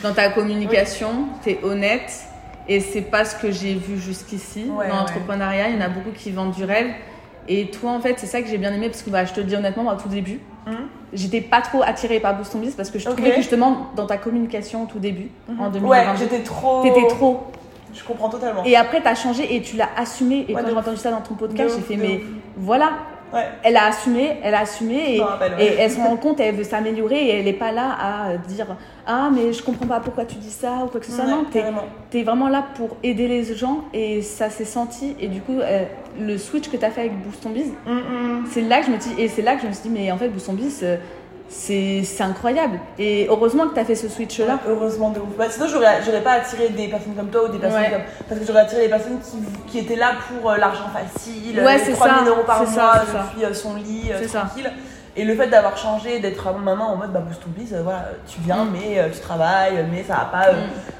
dans 0.02 0.12
ta 0.14 0.28
communication, 0.30 1.10
tu 1.42 1.50
es 1.50 1.58
honnête 1.64 2.24
et 2.68 2.78
c'est 2.80 3.02
pas 3.02 3.24
ce 3.24 3.34
que 3.36 3.50
j'ai 3.50 3.74
vu 3.74 3.98
jusqu'ici 3.98 4.60
Ouais, 4.64 4.68
dans 4.88 4.94
ouais. 4.94 5.00
l'entrepreneuriat. 5.00 5.68
Il 5.70 5.74
y 5.76 5.78
en 5.78 5.84
a 5.84 5.88
beaucoup 5.88 6.10
qui 6.14 6.30
vendent 6.30 6.52
du 6.52 6.64
rêve. 6.64 6.88
Et 7.48 7.70
toi, 7.72 7.90
en 7.90 8.00
fait, 8.00 8.14
c'est 8.18 8.26
ça 8.28 8.40
que 8.40 8.46
j'ai 8.48 8.56
bien 8.58 8.72
aimé 8.72 8.88
parce 8.88 9.02
que 9.02 9.10
bah, 9.10 9.24
je 9.24 9.32
te 9.32 9.40
le 9.40 9.46
dis 9.46 9.56
honnêtement, 9.56 9.82
moi, 9.82 9.94
au 9.94 10.00
tout 10.00 10.08
début, 10.08 10.38
hum, 10.66 10.74
j'étais 11.12 11.40
pas 11.40 11.60
trop 11.60 11.82
attirée 11.82 12.20
par 12.20 12.36
Boost 12.36 12.52
Ton 12.52 12.58
Business 12.58 12.76
parce 12.76 12.90
que 12.90 12.98
je 12.98 13.08
trouvais 13.08 13.30
que 13.30 13.36
justement 13.36 13.88
dans 13.96 14.06
ta 14.06 14.16
communication 14.16 14.84
au 14.84 14.86
tout 14.86 14.98
début, 14.98 15.28
en 15.58 15.64
Ouais, 15.66 15.70
2020, 16.04 16.16
j'étais 16.16 16.40
trop. 16.42 16.82
t'étais 16.82 17.06
trop 17.08 17.44
Je 17.94 18.02
comprends 18.04 18.28
totalement. 18.30 18.64
Et 18.64 18.74
après, 18.76 19.02
tu 19.02 19.08
as 19.08 19.14
changé 19.14 19.54
et 19.54 19.60
tu 19.60 19.76
l'as 19.76 19.88
assumé. 19.96 20.46
Et 20.48 20.54
Ouais, 20.54 20.62
quand 20.62 20.68
j'ai 20.70 20.76
entendu 20.76 20.96
ça 20.96 21.10
dans 21.10 21.20
ton 21.20 21.34
podcast, 21.34 21.74
De 21.76 21.80
j'ai 21.80 21.86
fait, 21.86 21.96
mais 21.96 22.16
ouf. 22.16 22.22
voilà. 22.56 22.90
Ouais. 23.32 23.46
Elle 23.62 23.76
a 23.76 23.86
assumé, 23.86 24.36
elle 24.42 24.54
a 24.54 24.60
assumé 24.60 25.14
et, 25.14 25.16
Je 25.16 25.22
me 25.22 25.26
rappelle, 25.26 25.54
ouais. 25.54 25.64
et 25.64 25.74
elle 25.78 25.90
se 25.90 25.98
rend 25.98 26.16
compte, 26.16 26.38
elle 26.40 26.54
veut 26.54 26.64
s'améliorer 26.64 27.16
et 27.16 27.38
elle 27.38 27.44
n'est 27.46 27.52
pas 27.52 27.72
là 27.72 27.96
à 28.00 28.36
dire 28.36 28.66
Ah, 29.06 29.30
mais 29.34 29.52
je 29.52 29.62
comprends 29.62 29.86
pas 29.86 30.00
pourquoi 30.00 30.24
tu 30.24 30.36
dis 30.36 30.50
ça 30.50 30.80
ou 30.84 30.88
quoi 30.88 31.00
que 31.00 31.06
ce 31.06 31.12
soit. 31.12 31.24
Ouais, 31.24 31.30
non, 31.30 31.44
t'es 32.10 32.22
vraiment 32.22 32.48
là 32.48 32.64
pour 32.76 32.96
aider 33.02 33.28
les 33.28 33.44
gens 33.54 33.84
et 33.94 34.20
ça 34.22 34.50
s'est 34.50 34.64
senti. 34.64 35.16
Et 35.18 35.28
du 35.28 35.40
coup, 35.40 35.58
euh, 35.60 35.84
le 36.20 36.36
switch 36.36 36.68
que 36.68 36.76
tu 36.76 36.84
as 36.84 36.90
fait 36.90 37.00
avec 37.02 37.22
Boost 37.22 37.42
Ton 37.42 37.50
Biz, 37.50 37.72
Mm, 37.86 37.92
mm. 37.92 38.46
c'est 38.50 38.60
là 38.62 38.80
que 38.80 38.86
je 38.86 38.90
me 38.90 38.96
dis, 38.98 39.14
et 39.18 39.28
c'est 39.28 39.42
là 39.42 39.56
que 39.56 39.62
je 39.62 39.66
me 39.68 39.72
suis 39.72 39.88
dit, 39.88 39.94
mais 39.98 40.12
en 40.12 40.18
fait, 40.18 40.28
Boost 40.28 40.46
Ton 40.46 40.52
Biz, 40.52 40.80
euh, 40.82 40.96
c'est 41.52 42.20
incroyable. 42.20 42.80
Et 42.98 43.26
heureusement 43.28 43.68
que 43.68 43.74
tu 43.74 43.80
as 43.80 43.84
fait 43.84 43.94
ce 43.94 44.08
switch-là. 44.08 44.58
Heureusement 44.66 45.10
de 45.10 45.20
ouf. 45.20 45.28
Bah, 45.36 45.44
sinon, 45.50 45.66
j'aurais, 45.68 46.20
pas 46.22 46.32
attiré 46.32 46.70
des 46.70 46.88
personnes 46.88 47.14
comme 47.14 47.28
toi 47.28 47.44
ou 47.44 47.52
des 47.52 47.58
personnes 47.58 47.82
Ouais. 47.82 47.90
comme. 47.90 48.26
Parce 48.28 48.40
que 48.40 48.46
j'aurais 48.46 48.60
attiré 48.62 48.82
des 48.82 48.88
personnes 48.88 49.18
qui, 49.20 49.70
qui 49.70 49.78
étaient 49.80 49.96
là 49.96 50.12
pour 50.28 50.50
euh, 50.50 50.56
l'argent 50.56 50.88
facile, 50.92 51.60
Ouais, 51.60 51.78
les 51.78 51.84
c'est 51.84 51.92
3000 51.92 52.24
ça, 52.24 52.30
euros 52.30 52.42
par 52.44 52.62
mois 52.62 52.72
ça, 52.72 53.04
depuis 53.06 53.44
euh, 53.44 53.54
son 53.54 53.74
lit, 53.76 54.10
euh, 54.10 54.18
C'est 54.20 54.28
ça. 54.28 54.50
Et 55.14 55.24
le 55.24 55.34
fait 55.34 55.46
d'avoir 55.48 55.76
changé, 55.76 56.20
d'être 56.20 56.52
maintenant 56.54 56.86
en 56.92 56.96
mode 56.96 57.12
bah, 57.12 57.20
boost 57.20 57.40
to 57.42 57.48
biz, 57.48 57.74
euh, 57.74 57.82
voilà, 57.82 58.04
tu 58.26 58.40
viens, 58.40 58.64
Mm. 58.64 58.68
mais 58.72 58.98
euh, 58.98 59.08
tu 59.12 59.20
travailles, 59.20 59.84
mais 59.92 60.02
ça 60.04 60.14
va 60.14 60.24
pas 60.24 60.48
euh, 60.48 60.54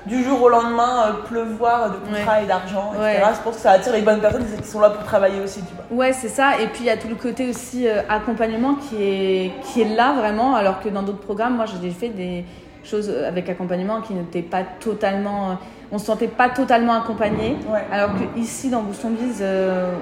du 0.05 0.23
jour 0.23 0.43
au 0.43 0.49
lendemain 0.51 1.07
euh, 1.07 1.13
pleuvoir 1.27 1.91
de 1.93 1.97
contrats 1.97 2.43
et 2.43 2.47
d'argent, 2.47 2.93
etc. 2.95 3.23
Ouais. 3.25 3.33
Je 3.35 3.41
pense 3.43 3.57
que 3.57 3.63
ça 3.63 3.71
attire 3.71 3.93
les 3.95 4.03
bonnes 4.03 4.21
personnes 4.21 4.45
qui 4.45 4.69
sont 4.69 4.81
là 4.81 4.91
pour 4.91 5.03
travailler 5.05 5.41
aussi, 5.41 5.61
tu 5.63 5.75
vois. 5.75 5.85
Ouais, 6.05 6.13
c'est 6.13 6.29
ça. 6.29 6.61
Et 6.61 6.67
puis 6.67 6.81
il 6.81 6.87
y 6.87 6.91
a 6.91 6.97
tout 6.99 7.09
le 7.09 7.15
côté 7.15 7.49
aussi 7.49 7.89
accompagnement 8.09 8.75
qui 8.75 8.97
est, 9.03 9.53
qui 9.65 9.81
est 9.81 9.95
là 9.97 10.13
vraiment, 10.13 10.55
alors 10.57 10.81
que 10.83 10.91
dans 10.91 11.03
d'autres 11.03 11.21
programmes, 11.21 11.57
moi 11.57 11.65
j'ai 11.65 11.91
fait 11.91 12.09
des 12.11 12.45
choses 12.85 13.09
avec 13.27 13.49
accompagnement 13.49 14.01
qui 14.03 14.13
n'étaient 14.13 14.43
pas 14.43 14.63
totalement. 14.81 15.57
on 15.91 15.99
se 15.99 16.07
sentait 16.07 16.27
pas 16.27 16.49
totalement 16.49 16.95
accompagné. 16.95 17.57
Ouais. 17.69 17.85
Alors 17.93 18.11
que 18.15 18.39
ici 18.39 18.69
dans 18.71 18.83
Boost 18.83 19.07
Biz, 19.07 19.39
euh, 19.41 19.93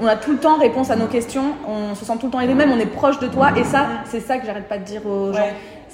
on 0.00 0.06
a 0.06 0.16
tout 0.16 0.32
le 0.32 0.38
temps 0.38 0.58
réponse 0.58 0.90
à 0.90 0.96
nos 0.96 1.06
questions, 1.06 1.54
on 1.66 1.94
se 1.94 2.04
sent 2.04 2.12
tout 2.20 2.26
le 2.26 2.32
temps 2.32 2.40
aidé, 2.40 2.54
même 2.54 2.72
on 2.72 2.78
est 2.78 2.86
proche 2.86 3.18
de 3.18 3.28
toi. 3.28 3.50
Et 3.56 3.64
ça, 3.64 3.86
c'est 4.06 4.20
ça 4.20 4.38
que 4.38 4.46
j'arrête 4.46 4.68
pas 4.68 4.78
de 4.78 4.84
dire 4.84 5.06
aux 5.06 5.32
gens. 5.32 5.48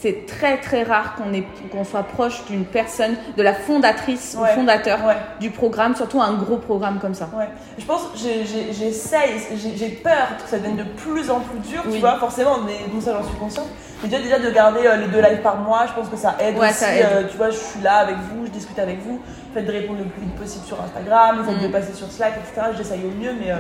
C'est 0.05 0.27
très 0.27 0.59
très 0.59 0.83
rare 0.83 1.15
qu'on 1.17 1.33
qu'on 1.73 1.83
soit 1.83 2.03
proche 2.03 2.45
d'une 2.45 2.67
personne, 2.67 3.15
de 3.39 3.43
la 3.43 3.55
fondatrice 3.55 4.37
Ouais. 4.39 4.51
ou 4.51 4.55
fondateur 4.55 5.03
Ouais. 5.03 5.17
du 5.41 5.49
programme, 5.49 5.97
surtout 5.97 6.21
un 6.21 6.35
gros 6.35 6.59
programme 6.59 6.99
comme 6.99 7.15
ça. 7.15 7.31
Ouais, 7.35 7.49
je 7.79 7.85
pense, 7.87 8.03
j'essaye, 8.15 9.41
j'ai 9.75 9.89
peur 9.89 10.29
que 10.43 10.51
ça 10.51 10.59
devienne 10.59 10.77
de 10.77 10.83
plus 10.85 11.31
en 11.31 11.41
plus 11.41 11.59
dur, 11.61 11.81
tu 11.85 11.89
Oui. 11.89 12.01
vois, 12.01 12.19
forcément, 12.19 12.59
mais 12.67 12.93
donc 12.93 13.01
ça 13.01 13.15
j'en 13.19 13.27
suis 13.27 13.39
consciente. 13.39 13.69
Mais 14.03 14.11
déjà, 14.11 14.23
déjà 14.23 14.39
de 14.41 14.51
garder 14.51 14.81
euh, 14.87 14.97
les 14.97 15.07
deux 15.07 15.23
lives 15.23 15.41
par 15.41 15.57
mois, 15.57 15.87
je 15.87 15.95
pense 15.95 16.11
que 16.11 16.19
ça 16.19 16.37
aide 16.39 16.59
aussi. 16.59 16.75
ça 16.75 16.95
aide. 16.95 17.07
euh, 17.11 17.23
tu 17.31 17.39
vois, 17.39 17.49
je 17.49 17.57
suis 17.57 17.81
là 17.81 17.95
avec 18.01 18.17
vous, 18.17 18.45
je 18.45 18.51
discute 18.51 18.79
avec 18.79 18.99
vous, 19.01 19.23
le 19.55 19.59
fait 19.61 19.67
de 19.67 19.73
répondre 19.73 20.01
le 20.01 20.05
plus 20.05 20.21
vite 20.21 20.35
possible 20.35 20.67
sur 20.67 20.77
Instagram, 20.83 21.39
le 21.39 21.45
fait 21.45 21.67
de 21.67 21.73
passer 21.73 21.95
sur 21.95 22.13
Slack, 22.13 22.35
etc. 22.45 22.67
J'essaye 22.77 23.01
au 23.07 23.11
mieux, 23.19 23.33
mais, 23.41 23.53
euh. 23.53 23.57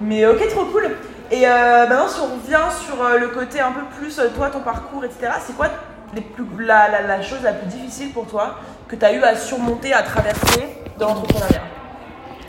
Mais 0.00 0.26
ok, 0.26 0.46
trop 0.48 0.64
cool. 0.66 0.96
Et 1.30 1.46
euh, 1.46 1.86
maintenant, 1.88 2.08
si 2.08 2.20
on 2.20 2.34
revient 2.36 2.72
sur 2.84 3.02
euh, 3.02 3.18
le 3.18 3.28
côté 3.28 3.60
un 3.60 3.72
peu 3.72 3.80
plus, 3.98 4.18
euh, 4.18 4.28
toi, 4.34 4.48
ton 4.48 4.60
parcours, 4.60 5.04
etc., 5.04 5.32
c'est 5.44 5.56
quoi 5.56 5.66
les 6.14 6.20
plus, 6.20 6.44
la, 6.64 6.88
la, 6.88 7.02
la 7.02 7.22
chose 7.22 7.42
la 7.42 7.52
plus 7.52 7.66
difficile 7.66 8.12
pour 8.12 8.26
toi 8.26 8.56
que 8.86 8.94
tu 8.94 9.04
as 9.04 9.12
eu 9.12 9.22
à 9.22 9.34
surmonter, 9.34 9.92
à 9.92 10.02
traverser 10.02 10.68
dans 10.98 11.08
l'entrepreneuriat? 11.08 11.62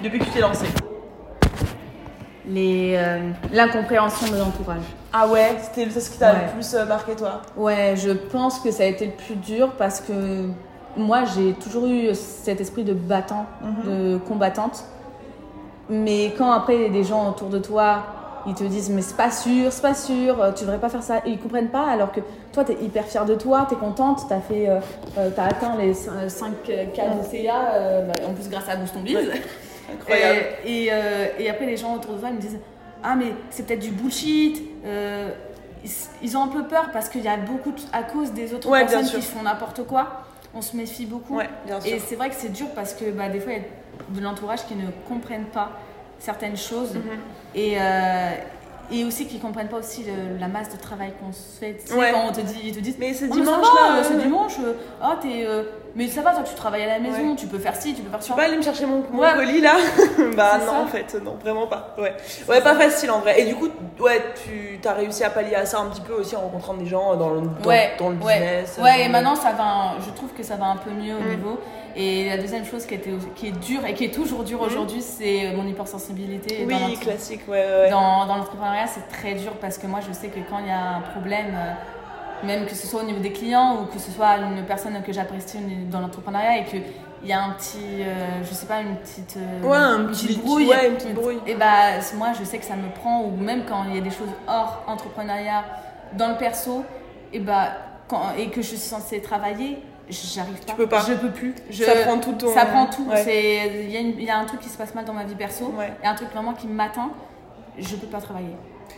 Depuis 0.03 0.19
que 0.19 0.25
tu 0.25 0.29
t'es 0.31 0.41
lancé 0.41 0.67
Les, 2.45 2.93
euh, 2.97 3.31
l'incompréhension 3.51 4.31
de 4.31 4.37
l'entourage. 4.37 4.83
Ah 5.11 5.27
ouais, 5.27 5.57
c'était 5.61 5.89
c'est 5.89 5.99
ce 5.99 6.11
qui 6.11 6.19
t'a 6.19 6.33
Ouais. 6.33 6.39
le 6.45 6.51
plus 6.53 6.73
euh, 6.75 6.85
marqué 6.85 7.15
toi? 7.15 7.41
Ouais, 7.57 7.95
je 7.97 8.11
pense 8.11 8.59
que 8.59 8.69
ça 8.71 8.83
a 8.83 8.85
été 8.85 9.07
le 9.07 9.11
plus 9.13 9.35
dur 9.35 9.71
parce 9.77 9.99
que 10.01 10.47
moi, 10.95 11.23
j'ai 11.25 11.53
toujours 11.53 11.87
eu 11.87 12.13
cet 12.13 12.61
esprit 12.61 12.83
de 12.83 12.93
battant, 12.93 13.45
de 13.85 14.17
combattante. 14.17 14.83
Mais 15.89 16.33
quand 16.37 16.51
après, 16.51 16.89
des 16.89 17.03
gens 17.03 17.29
autour 17.29 17.49
de 17.49 17.59
toi, 17.59 18.03
ils 18.45 18.53
te 18.53 18.63
disent 18.63 18.89
mais 18.89 19.01
c'est 19.01 19.15
pas 19.17 19.31
sûr, 19.31 19.71
c'est 19.71 19.81
pas 19.81 19.93
sûr, 19.93 20.41
euh, 20.41 20.51
tu 20.51 20.63
devrais 20.63 20.79
pas 20.79 20.89
faire 20.89 21.03
ça. 21.03 21.17
Et 21.25 21.31
ils 21.31 21.39
comprennent 21.39 21.69
pas 21.69 21.85
alors 21.89 22.11
que 22.11 22.21
toi, 22.53 22.63
tu 22.63 22.73
es 22.73 22.83
hyper 22.83 23.05
fière 23.05 23.25
de 23.25 23.35
toi, 23.35 23.65
tu 23.67 23.75
es 23.75 23.77
contente, 23.77 24.21
tu 24.27 24.33
as, 24.33 24.41
fait, 24.41 24.69
euh, 24.69 24.79
euh, 25.17 25.29
t'as 25.35 25.45
atteint 25.45 25.75
les 25.77 25.93
5 25.93 26.63
cas 26.93 27.09
de 27.09 27.23
CA, 27.29 27.71
euh, 27.73 28.07
bah, 28.07 28.13
en 28.27 28.33
plus 28.33 28.49
grâce 28.49 28.67
à 28.69 28.75
Booston 28.75 29.01
Biz. 29.03 29.17
Incroyable. 29.93 30.39
Et, 30.65 30.85
et, 30.85 30.89
euh, 30.91 31.25
et 31.39 31.49
après, 31.49 31.65
les 31.65 31.77
gens 31.77 31.95
autour 31.95 32.13
de 32.15 32.19
toi 32.19 32.29
ils 32.29 32.35
me 32.35 32.41
disent 32.41 32.59
Ah, 33.03 33.15
mais 33.15 33.33
c'est 33.49 33.65
peut-être 33.65 33.79
du 33.81 33.91
bullshit. 33.91 34.61
Ils, 35.83 35.91
ils 36.21 36.35
ont 36.37 36.43
un 36.43 36.47
peu 36.47 36.63
peur 36.63 36.89
parce 36.91 37.07
qu'il 37.07 37.21
y 37.23 37.27
a 37.27 37.37
beaucoup, 37.37 37.71
de- 37.71 37.79
à 37.93 38.03
cause 38.03 38.33
des 38.33 38.53
autres 38.53 38.67
Ouais, 38.69 38.85
personnes 38.85 39.05
qui 39.05 39.21
font 39.21 39.43
n'importe 39.43 39.83
quoi, 39.85 40.07
on 40.57 40.61
se 40.61 40.75
méfie 40.75 41.05
beaucoup. 41.05 41.35
Ouais, 41.37 41.49
bien 41.65 41.79
sûr. 41.79 41.93
Et 41.93 41.99
c'est 41.99 42.15
vrai 42.15 42.29
que 42.29 42.35
c'est 42.35 42.51
dur 42.51 42.67
parce 42.75 42.93
que 42.93 43.05
bah, 43.11 43.29
des 43.29 43.39
fois, 43.39 43.53
il 43.53 43.59
y 43.59 43.61
a 43.61 44.19
de 44.19 44.21
l'entourage 44.23 44.65
qui 44.65 44.75
ne 44.75 44.87
comprennent 45.07 45.45
pas 45.45 45.71
certaines 46.19 46.57
choses. 46.57 46.95
Mhm. 46.95 47.01
Et. 47.55 47.75
euh, 47.79 48.31
et 48.89 49.03
aussi 49.03 49.25
qui 49.27 49.37
comprennent 49.37 49.67
pas 49.67 49.79
aussi 49.79 50.05
le- 50.05 50.37
la 50.39 50.47
masse 50.47 50.69
de 50.73 50.77
travail 50.81 51.11
qu'on 51.19 51.33
se 51.33 51.59
fait. 51.59 51.73
Tu 51.73 51.87
sais, 51.87 51.93
Ouais. 51.93 52.09
quand 52.13 52.29
on 52.29 52.31
te 52.31 52.39
dit, 52.39 52.57
ils 52.63 52.73
te 52.73 52.79
disent 52.79 52.95
Mais 52.97 53.13
c'est 53.13 53.27
Oh, 53.29 53.33
dimanche 53.33 53.67
là. 53.75 53.97
euh, 53.97 54.01
c'est 54.01 54.15
ouais. 54.15 54.21
dimanche. 54.23 54.53
euh, 54.63 54.75
Ah, 55.01 55.19
t'es, 55.21 55.45
euh, 55.45 55.63
mais 55.97 56.07
ça 56.07 56.21
va, 56.21 56.31
toi 56.31 56.43
tu 56.43 56.53
travailles 56.55 56.83
à 56.83 56.87
la 56.87 56.99
maison, 56.99 57.31
Ouais. 57.31 57.35
tu 57.35 57.47
peux 57.47 57.59
faire 57.59 57.75
ci, 57.75 57.93
tu 57.93 58.01
peux 58.03 58.09
faire 58.09 58.19
Tu 58.19 58.27
ça. 58.27 58.33
peux 58.35 58.39
pas 58.39 58.47
aller 58.47 58.55
me 58.55 58.61
chercher 58.61 58.85
mon, 58.85 59.03
mon 59.11 59.19
Ouais. 59.21 59.33
colis 59.35 59.59
là 59.59 59.73
Bah 60.37 60.59
non 60.59 60.65
ça. 60.71 60.79
en 60.83 60.87
fait, 60.87 61.13
non, 61.23 61.35
vraiment 61.41 61.67
pas. 61.67 61.93
Ouais, 61.97 62.13
ouais 62.47 62.61
pas 62.61 62.75
facile 62.75 63.11
en 63.11 63.19
vrai. 63.19 63.41
Et 63.41 63.45
du 63.45 63.55
coup, 63.55 63.67
ouais, 63.99 64.21
tu 64.45 64.79
as 64.87 64.93
réussi 64.93 65.23
à 65.25 65.29
pallier 65.31 65.55
à 65.55 65.65
ça 65.65 65.79
un 65.79 65.87
petit 65.89 66.01
peu 66.01 66.13
aussi 66.13 66.35
en 66.35 66.41
rencontrant 66.41 66.75
des 66.75 66.85
gens 66.85 67.15
dans 67.15 67.31
le, 67.31 67.41
dans, 67.41 67.67
ouais, 67.69 67.91
dans 67.99 68.09
le 68.09 68.15
business. 68.15 68.79
Ouais, 68.81 69.03
et 69.05 69.09
maintenant 69.09 69.35
ça 69.35 69.51
va, 69.51 69.63
un- 69.63 69.99
je 70.05 70.09
trouve 70.15 70.31
que 70.33 70.43
ça 70.43 70.55
va 70.55 70.67
un 70.67 70.77
peu 70.77 70.91
mieux 70.91 71.15
au 71.15 71.19
Mm. 71.19 71.29
niveau. 71.35 71.59
Et 71.99 72.29
la 72.29 72.37
deuxième 72.37 72.63
chose 72.63 72.85
qui, 72.85 72.93
était, 72.93 73.09
qui 73.35 73.47
est 73.47 73.51
dure 73.59 73.83
et 73.83 73.95
qui 73.95 74.05
est 74.05 74.13
toujours 74.13 74.43
dure 74.43 74.61
aujourd'hui, 74.61 75.01
c'est 75.01 75.51
mon 75.55 75.65
hypersensibilité. 75.67 76.63
Mm. 76.63 76.67
Oui, 76.67 76.93
dans 76.95 76.99
classique, 76.99 77.41
ouais, 77.47 77.53
ouais. 77.57 77.81
ouais. 77.85 77.89
Dans, 77.89 78.27
dans 78.27 78.35
l'entrepreneuriat, 78.35 78.85
c'est 78.85 79.07
très 79.09 79.33
dur 79.33 79.53
parce 79.59 79.79
que 79.79 79.87
moi, 79.87 79.99
je 80.07 80.13
sais 80.13 80.27
que 80.27 80.39
quand 80.47 80.59
il 80.59 80.67
y 80.67 80.71
a 80.71 80.97
un 80.97 81.01
problème, 81.01 81.55
euh, 81.55 81.73
même 82.43 82.65
que 82.65 82.75
ce 82.75 82.87
soit 82.87 83.01
au 83.01 83.05
niveau 83.05 83.19
des 83.19 83.31
clients 83.31 83.81
ou 83.81 83.85
que 83.85 83.99
ce 83.99 84.11
soit 84.11 84.37
une 84.37 84.63
personne 84.65 85.01
que 85.03 85.11
j'apprécie 85.13 85.57
dans 85.91 85.99
l'entrepreneuriat 85.99 86.59
et 86.59 86.65
qu'il 86.65 86.83
y 87.25 87.33
a 87.33 87.43
un 87.43 87.51
petit, 87.51 88.01
euh, 88.01 88.43
je 88.47 88.53
sais 88.53 88.65
pas, 88.67 88.81
une 88.81 88.95
petite, 88.97 89.37
euh, 89.37 89.63
Ouais, 89.67 89.77
un 89.77 90.05
petit 90.05 90.37
brouille. 90.37 90.67
ouais, 90.67 90.89
une 90.89 90.95
petite 90.95 91.13
brouille. 91.15 91.39
Et 91.47 91.55
bah, 91.55 91.99
moi, 92.15 92.29
je 92.39 92.43
sais 92.43 92.57
que 92.59 92.65
ça 92.65 92.75
me 92.75 92.89
prend, 92.93 93.23
ou 93.23 93.31
même 93.37 93.63
quand 93.67 93.83
il 93.89 93.95
y 93.95 93.97
a 93.97 94.01
des 94.01 94.11
choses 94.11 94.29
hors 94.47 94.83
entrepreneuriat, 94.87 95.63
dans 96.13 96.29
le 96.29 96.35
perso, 96.37 96.83
et 97.33 97.39
bah, 97.39 97.69
quand, 98.07 98.21
et 98.37 98.49
que 98.49 98.61
je 98.61 98.67
suis 98.67 98.77
censée 98.77 99.21
travailler, 99.21 99.79
j'arrive 100.09 100.63
pas. 100.65 100.73
peux 100.73 100.87
pas. 100.87 101.03
Je 101.07 101.13
peux 101.15 101.31
plus. 101.31 101.53
Je- 101.69 101.83
Ça 101.83 101.95
prend 102.05 102.17
tout 102.19 102.33
ton. 102.33 102.53
ça 102.53 102.65
prend 102.65 102.85
tout. 102.85 103.05
Ouais. 103.09 103.25
Il 103.83 103.89
y, 103.91 103.97
une- 103.97 104.17
il 104.19 104.23
y 104.23 104.29
a 104.29 104.37
un 104.37 104.45
truc 104.45 104.61
qui 104.61 104.69
se 104.69 104.77
passe 104.77 104.95
mal 104.95 105.03
dans 105.03 105.13
ma 105.13 105.23
vie 105.25 105.35
perso. 105.35 105.73
Ouais. 105.77 105.91
Il 106.01 106.05
y 106.05 106.07
a 106.07 106.11
un 106.11 106.15
truc 106.15 106.31
vraiment 106.31 106.53
qui 106.53 106.67
m'atteint. 106.67 107.09
Je 107.77 107.95
peux 107.95 108.07
pas 108.07 108.21
travailler. 108.21 108.55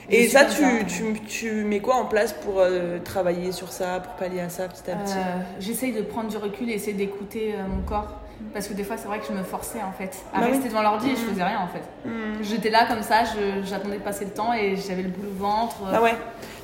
Et 0.09 0.27
ça, 0.27 0.45
tu, 0.45 0.63
tu, 0.87 1.19
tu 1.27 1.51
mets 1.65 1.79
quoi 1.81 1.95
en 1.95 2.05
place 2.05 2.33
pour 2.33 2.55
euh, 2.59 2.97
travailler 2.99 3.51
sur 3.51 3.71
ça, 3.71 3.99
pour 3.99 4.13
pallier 4.13 4.41
à 4.41 4.49
ça 4.49 4.67
petit 4.67 4.89
à 4.91 4.95
petit 4.95 5.13
Euh, 5.13 5.41
J'essaye 5.59 5.91
de 5.91 6.01
prendre 6.01 6.29
du 6.29 6.37
recul 6.37 6.69
et 6.69 6.73
essayer 6.73 6.93
d'écouter 6.93 7.53
euh, 7.55 7.67
mon 7.67 7.81
corps. 7.83 8.07
Parce 8.53 8.67
que 8.69 8.73
des 8.73 8.85
fois, 8.85 8.95
c'est 8.97 9.07
vrai 9.07 9.19
que 9.19 9.25
je 9.27 9.33
me 9.33 9.43
forçais 9.43 9.81
en 9.83 9.91
fait 9.91 10.15
à 10.33 10.39
Bah 10.39 10.45
oui. 10.47 10.53
rester 10.53 10.69
devant 10.69 10.81
l'ordi 10.81 11.07
et 11.09 11.15
je 11.15 11.21
faisais 11.25 11.43
rien 11.43 11.59
en 11.59 11.67
fait. 11.67 11.83
Hmm. 12.09 12.41
J'étais 12.41 12.69
là 12.69 12.85
comme 12.87 13.03
ça, 13.03 13.23
je- 13.25 13.67
j'attendais 13.67 13.97
de 13.97 14.01
passer 14.03 14.23
le 14.23 14.31
temps 14.31 14.53
et 14.53 14.77
j'avais 14.77 15.01
le 15.03 15.09
boule 15.09 15.27
au 15.27 15.43
ventre. 15.43 15.75
Ah 15.93 16.01
ouais. 16.01 16.13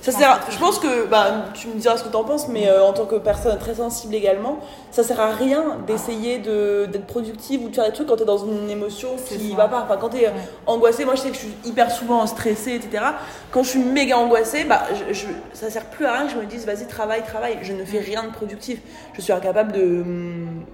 Ça 0.06 0.12
Je 0.12 0.18
sert. 0.18 0.30
pense 0.30 0.38
à- 0.38 0.46
que- 0.46 0.52
Je 0.54 0.60
pense 0.60 0.80
que 0.80 1.06
bah, 1.08 1.46
tu 1.56 1.68
me 1.68 1.76
diras 1.80 1.98
ce 1.98 2.04
que 2.04 2.10
tu 2.10 2.16
en 2.16 2.24
penses, 2.24 2.48
mais 2.48 2.68
euh, 2.70 2.84
en 2.84 2.94
tant 2.94 3.06
que 3.06 3.16
personne 3.16 3.58
très 3.58 3.76
sensible 3.76 4.14
également, 4.14 4.60
ça 4.92 5.04
sert 5.04 5.20
à 5.20 5.32
rien 5.32 5.78
d'essayer 5.88 6.38
de- 6.38 6.86
d'être 6.86 7.08
productive 7.08 7.64
ou 7.64 7.70
de 7.70 7.76
faire 7.76 7.86
des 7.86 7.92
trucs 7.92 8.08
quand 8.08 8.16
tu 8.18 8.22
es 8.24 8.26
dans 8.26 8.38
une 8.38 8.70
émotion 8.70 9.10
qui 9.28 9.50
ça. 9.52 9.56
va 9.58 9.68
pas. 9.68 9.82
Enfin, 9.84 9.98
quand 10.00 10.10
tu 10.10 10.18
es 10.18 10.28
Ouais. 10.28 10.34
angoissée, 10.68 11.06
moi 11.06 11.16
je 11.16 11.22
sais 11.22 11.30
que 11.30 11.36
je 11.36 11.40
suis 11.40 11.54
hyper 11.66 11.90
souvent 11.92 12.26
stressée, 12.28 12.76
etc. 12.76 13.04
Quand 13.52 13.64
je 13.64 13.70
suis 13.70 13.80
méga 13.80 14.18
angoissée, 14.18 14.64
bah, 14.64 14.84
je, 15.10 15.14
je- 15.14 15.26
ça 15.54 15.70
sert 15.70 15.86
plus 15.86 16.06
à 16.06 16.14
rien 16.14 16.28
que 16.28 16.34
je 16.34 16.38
me 16.38 16.46
dise 16.46 16.66
vas-y, 16.66 16.86
travaille, 16.88 17.24
travaille. 17.24 17.58
Je 17.64 17.74
ne 17.74 17.84
fais 17.84 18.00
rien 18.00 18.24
de 18.26 18.32
productif. 18.32 18.80
Je 19.16 19.22
suis 19.22 19.34
incapable 19.34 19.72
de, 19.72 20.04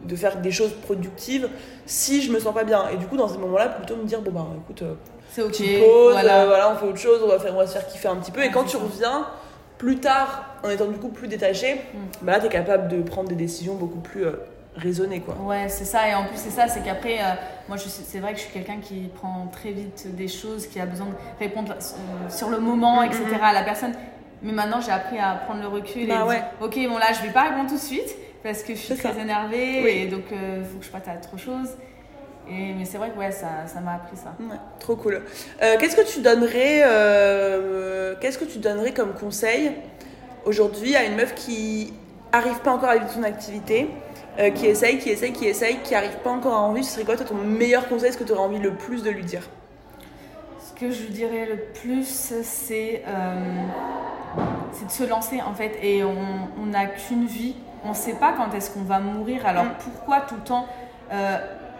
de 0.04 0.16
faire 0.18 0.38
des 0.42 0.52
choses 0.52 0.74
productives 0.86 1.48
si 1.86 2.22
je 2.22 2.32
me 2.32 2.40
sens 2.40 2.54
pas 2.54 2.64
bien. 2.66 2.84
Et 2.94 2.98
du 2.98 3.06
coup, 3.08 3.16
dans 3.18 3.30
ces 3.30 3.38
moments-là, 3.38 3.68
plutôt 3.70 3.96
me 3.96 4.04
dire 4.04 4.20
bon, 4.22 4.32
bah 4.32 4.46
écoute. 4.64 4.84
C'est 5.32 5.42
ok. 5.42 5.62
voilà. 6.12 6.42
euh, 6.42 6.46
voilà, 6.48 6.72
on 6.72 6.76
fait 6.76 6.86
autre 6.86 6.98
chose, 7.00 7.22
on 7.24 7.28
va, 7.28 7.40
faire, 7.40 7.54
on 7.56 7.58
va 7.60 7.66
se 7.68 7.74
faire 7.74 7.88
kiffer 7.88 8.08
un 8.10 8.18
petit 8.18 8.32
peu. 8.32 8.42
Et 8.42 8.48
Ouais, 8.48 8.52
quand 8.52 8.64
tu 8.66 8.78
ça. 8.78 8.84
reviens, 8.84 9.28
plus 9.78 9.98
tard, 10.00 10.46
en 10.64 10.70
étant 10.70 10.86
du 10.88 10.98
coup 10.98 11.08
plus 11.10 11.28
détaché, 11.28 11.76
Mm. 11.76 11.98
bah 12.24 12.34
là, 12.34 12.40
tu 12.40 12.46
es 12.48 12.50
capable 12.50 12.88
de 12.90 13.02
prendre 13.02 13.30
des 13.30 13.36
décisions 13.36 13.76
beaucoup 13.76 14.00
plus 14.00 14.26
euh, 14.26 14.34
raisonnées. 14.76 15.22
Quoi. 15.22 15.36
Ouais, 15.42 15.68
c'est 15.70 15.86
ça. 15.86 16.08
Et 16.10 16.14
en 16.14 16.26
plus, 16.26 16.38
c'est 16.38 16.50
ça, 16.50 16.68
c'est 16.68 16.82
qu'après, 16.82 17.20
euh, 17.20 17.34
moi, 17.70 17.78
c'est 17.78 18.20
vrai 18.20 18.34
que 18.34 18.40
je 18.40 18.44
suis 18.44 18.54
quelqu'un 18.54 18.78
qui 18.82 19.10
prend 19.16 19.48
très 19.52 19.72
vite 19.72 20.14
des 20.16 20.28
choses, 20.28 20.68
qui 20.68 20.80
a 20.80 20.86
besoin 20.86 21.08
de 21.08 21.14
répondre 21.40 21.76
sur 22.30 22.50
le 22.50 22.60
moment, 22.60 23.02
Mhm, 23.02 23.08
etc. 23.08 23.24
à 23.42 23.54
la 23.54 23.64
personne. 23.64 23.94
Mais 24.44 24.52
maintenant, 24.52 24.82
j'ai 24.82 24.92
appris 24.92 25.18
à 25.20 25.36
prendre 25.46 25.62
le 25.62 25.68
recul 25.68 26.08
Bah 26.08 26.22
et 26.26 26.28
ouais. 26.28 26.36
dire, 26.36 26.46
ok, 26.62 26.76
bon 26.90 26.98
là, 26.98 27.08
je 27.14 27.26
vais 27.26 27.32
pas 27.34 27.44
répondre 27.44 27.70
tout 27.70 27.76
de 27.76 27.80
suite 27.80 28.16
parce 28.44 28.64
que 28.64 28.74
je 28.74 28.80
suis 28.80 28.96
très 28.96 29.14
ça. 29.14 29.20
énervée 29.22 29.82
Oui. 29.84 29.90
et 29.92 30.06
donc 30.08 30.24
il 30.32 30.66
faut 30.66 30.80
que 30.80 30.86
je 30.86 30.90
passe 30.90 31.08
à 31.08 31.14
autre 31.14 31.38
chose. 31.38 31.70
Et, 32.50 32.74
mais 32.74 32.86
c'est 32.86 32.98
vrai 32.98 33.12
que 33.12 33.18
ouais, 33.20 33.32
ça, 33.32 33.66
ça 33.68 33.80
m'a 33.80 33.94
appris 33.94 34.18
ça. 34.18 34.34
Ouais, 34.40 34.58
trop 34.80 34.96
cool. 34.96 35.22
Euh, 35.62 35.76
qu'est-ce 35.80 35.96
que 35.96 36.06
tu 36.06 36.20
donnerais, 36.22 36.82
euh, 36.86 38.16
qu'est-ce 38.20 38.38
que 38.38 38.46
tu 38.46 38.58
donnerais 38.60 38.92
comme 38.94 39.14
conseil 39.14 39.72
aujourd'hui 40.46 40.96
à 40.96 41.06
une 41.06 41.16
meuf 41.16 41.34
qui 41.36 41.94
arrive 42.32 42.60
pas 42.60 42.72
encore 42.72 42.90
à 42.90 42.96
vivre 42.98 43.10
son 43.12 43.24
activité, 43.24 43.90
euh, 44.40 44.50
qui 44.50 44.66
essaye, 44.66 44.98
qui 44.98 45.10
essaye, 45.10 45.32
qui 45.34 45.46
essaye, 45.46 45.78
qui 45.84 45.96
arrive 45.96 46.18
pas 46.24 46.32
encore 46.32 46.54
à 46.54 46.60
en 46.62 46.74
vivre 46.74 46.86
Ce 46.86 46.94
serait 46.94 47.06
quoi 47.06 47.16
toi, 47.16 47.26
ton 47.26 47.36
meilleur 47.36 47.88
conseil, 47.88 48.12
ce 48.12 48.18
que 48.18 48.24
tu 48.24 48.32
aurais 48.34 48.42
envie 48.42 48.60
le 48.60 48.74
plus 48.74 49.04
de 49.04 49.10
lui 49.12 49.24
dire? 49.24 49.48
Ce 50.60 50.80
que 50.80 50.92
je 50.92 51.04
dirais 51.08 51.46
le 51.46 51.58
plus, 51.80 52.06
c'est 52.44 53.04
c'est 54.74 54.86
de 54.86 54.92
se 54.92 55.04
lancer 55.04 55.42
en 55.42 55.54
fait. 55.54 55.78
Et 55.84 56.04
on 56.04 56.66
n'a 56.66 56.86
qu'une 56.88 57.26
vie. 57.26 57.56
On 57.84 57.90
ne 57.90 57.94
sait 57.96 58.14
pas 58.14 58.34
quand 58.38 58.54
est-ce 58.56 58.72
qu'on 58.72 58.84
va 58.84 59.00
mourir. 59.00 59.46
Alors 59.46 59.66
Mm. 59.66 59.74
pourquoi 59.80 60.22
tout 60.22 60.36
le 60.36 60.42
temps 60.42 60.66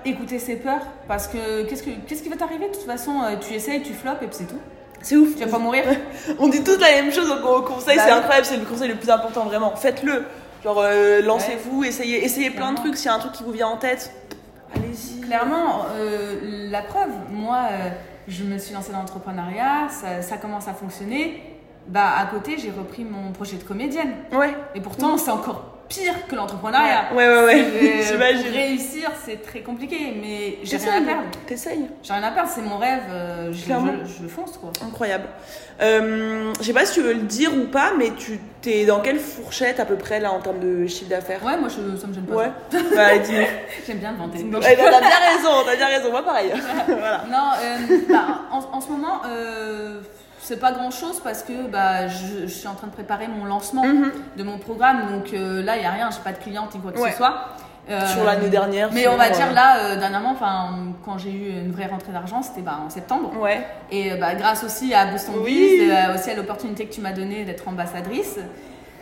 écouter 0.06 0.40
ses 0.40 0.56
peurs 0.56 0.82
Parce 1.08 1.28
que 1.28 1.64
qu'est-ce, 1.64 1.84
que 1.84 1.92
qu'est-ce 2.08 2.24
qui 2.24 2.30
va 2.30 2.36
t'arriver 2.36 2.68
de 2.68 2.74
toute 2.74 2.86
façon 2.86 3.22
euh, 3.24 3.36
Tu 3.40 3.54
essayes, 3.54 3.82
tu 3.82 3.94
floppes 3.94 4.24
et 4.24 4.28
puis 4.28 4.38
c'est 4.38 4.48
tout. 4.48 4.60
C'est 5.02 5.16
ouf. 5.16 5.36
Tu 5.36 5.44
vas 5.44 5.52
pas 5.52 5.60
mourir. 5.60 5.84
On 6.40 6.48
dit 6.48 6.64
tous 6.64 6.78
la 6.80 7.02
même 7.02 7.12
chose 7.12 7.30
au 7.30 7.62
conseil, 7.62 7.98
Bah 7.98 8.04
c'est 8.06 8.12
incroyable, 8.12 8.46
c'est 8.46 8.58
le 8.58 8.66
conseil 8.66 8.90
le 8.90 8.96
plus 8.96 9.10
important 9.10 9.46
vraiment. 9.46 9.76
Faites-le. 9.76 10.26
Genre 10.64 10.80
euh, 10.80 11.22
lancez-vous, 11.22 11.84
essayez, 11.84 12.24
essayez 12.24 12.52
plein 12.52 12.74
de 12.74 12.78
trucs. 12.78 12.96
S'il 12.96 13.08
y 13.08 13.10
a 13.10 13.16
un 13.16 13.20
truc 13.20 13.32
qui 13.32 13.44
vous 13.44 13.52
vient 13.52 13.68
en 13.68 13.78
tête, 13.78 14.14
allez-y. 14.76 15.22
Clairement, 15.22 15.86
euh, 15.96 16.70
la 16.70 16.82
preuve, 16.82 17.10
moi, 17.32 17.68
euh, 17.72 17.90
je 18.28 18.44
me 18.44 18.58
suis 18.58 18.74
lancée 18.74 18.92
dans 18.92 19.00
l'entrepreneuriat, 19.00 19.90
ça, 19.90 20.22
ça 20.22 20.38
commence 20.38 20.68
à 20.68 20.74
fonctionner. 20.74 21.42
Bah, 21.88 22.14
à 22.18 22.26
côté, 22.28 22.58
j'ai 22.60 22.70
repris 22.70 23.04
mon 23.04 23.32
projet 23.32 23.58
de 23.58 23.64
comédienne. 23.64 24.14
Ouais. 24.32 24.54
Et 24.76 24.82
pourtant, 24.82 25.18
c'est 25.18 25.32
encore 25.32 25.71
pire 25.92 26.26
que 26.28 26.36
l'entrepreneuriat. 26.36 27.10
Ouais, 27.14 27.28
ouais, 27.28 27.44
ouais. 27.44 27.62
Euh, 27.66 28.04
J'imagine. 28.08 28.48
Réussir, 28.54 29.12
c'est 29.26 29.42
très 29.42 29.60
compliqué, 29.60 30.14
mais 30.22 30.58
j'ai 30.64 30.78
rien 30.78 31.02
à 31.02 31.06
perdre. 31.06 31.24
T'essayes. 31.46 31.86
J'ai 32.02 32.14
rien 32.14 32.24
à 32.24 32.32
perdre, 32.32 32.50
c'est 32.54 32.62
mon 32.62 32.78
rêve, 32.78 33.04
euh, 33.12 33.52
je, 33.52 33.66
Clairement. 33.66 33.94
je, 34.06 34.24
je 34.24 34.28
fonce 34.30 34.58
quoi. 34.58 34.72
Incroyable. 34.86 35.26
Euh, 35.82 36.54
je 36.60 36.66
sais 36.66 36.74
pas 36.74 36.86
si 36.86 36.94
tu 36.94 37.02
veux 37.02 37.14
le 37.14 37.22
dire 37.24 37.52
ou 37.54 37.66
pas, 37.68 37.92
mais 37.98 38.12
tu 38.18 38.40
t'es 38.62 38.86
dans 38.86 39.00
quelle 39.02 39.20
fourchette 39.20 39.80
à 39.80 39.86
peu 39.86 39.96
près 39.96 40.20
là 40.20 40.32
en 40.32 40.40
termes 40.40 40.60
de 40.60 40.88
chiffre 40.88 41.10
d'affaires? 41.10 41.44
Ouais, 41.44 41.58
moi, 41.58 41.68
je, 41.70 42.00
ça 42.00 42.08
me 42.08 42.14
gêne 42.14 42.26
pas. 42.26 42.36
Ouais. 42.36 42.52
Bah, 42.96 43.18
dis-nous. 43.18 43.46
J'aime 43.86 43.98
bien 43.98 44.14
vanter. 44.14 44.44
Ouais, 44.44 44.52
T'as 44.62 45.00
bien 45.02 45.36
raison, 45.36 45.50
t'as 45.66 45.76
bien 45.76 45.88
raison. 45.88 46.12
Moi, 46.12 46.24
pareil. 46.24 46.52
voilà. 46.88 47.24
Non, 47.30 47.50
euh, 47.62 47.98
bah, 48.10 48.42
en, 48.52 48.78
en 48.78 48.82
ce 48.82 48.90
moment, 48.90 49.22
euh, 49.28 50.00
c'est 50.42 50.60
pas 50.60 50.72
grand 50.72 50.92
chose 50.92 51.20
parce 51.24 51.44
que 51.44 51.68
bah, 51.70 52.08
je, 52.08 52.42
je 52.48 52.54
suis 52.54 52.68
en 52.68 52.74
train 52.74 52.88
de 52.88 52.92
préparer 52.94 53.28
mon 53.28 53.46
lancement 53.46 53.86
Mhm. 53.86 54.12
de 54.38 54.44
mon 54.44 54.58
programme. 54.58 55.08
Donc 55.12 55.34
euh, 55.34 55.62
là, 55.64 55.76
il 55.78 55.82
n'y 55.82 55.86
a 55.86 55.92
rien, 55.92 56.10
j'ai 56.12 56.20
pas 56.24 56.32
de 56.38 56.44
cliente 56.44 56.74
ni 56.76 56.82
quoi 56.82 56.92
que 56.92 57.00
Ouais. 57.00 57.12
ce 57.12 57.18
soit. 57.18 57.36
Euh, 57.90 58.06
Sur 58.08 58.24
l'année 58.24 58.50
dernière. 58.50 58.90
Mais 58.94 59.08
on 59.08 59.18
va 59.18 59.30
dire 59.32 59.48
euh, 59.50 59.54
là, 59.54 59.78
euh, 59.80 59.96
dernièrement, 59.98 60.32
enfin, 60.32 60.70
quand 61.04 61.18
j'ai 61.18 61.32
eu 61.32 61.50
une 61.50 61.72
vraie 61.72 61.88
rentrée 61.88 62.12
d'argent, 62.12 62.42
c'était 62.44 62.62
bah, 62.62 62.80
en 62.86 62.90
septembre. 62.92 63.32
Ouais. 63.40 63.66
Et 63.92 64.12
euh, 64.12 64.18
bah, 64.18 64.36
grâce 64.36 64.64
aussi 64.64 64.94
à 64.94 65.06
Boost 65.08 65.30
on 65.34 65.40
Oui. 65.44 65.80
Biz, 65.80 65.90
euh, 65.92 66.16
aussi 66.16 66.30
à 66.30 66.36
l'opportunité 66.36 66.86
que 66.86 66.94
tu 66.94 67.02
m'as 67.02 67.12
donnée 67.12 67.44
d'être 67.44 67.68
ambassadrice. 67.68 68.38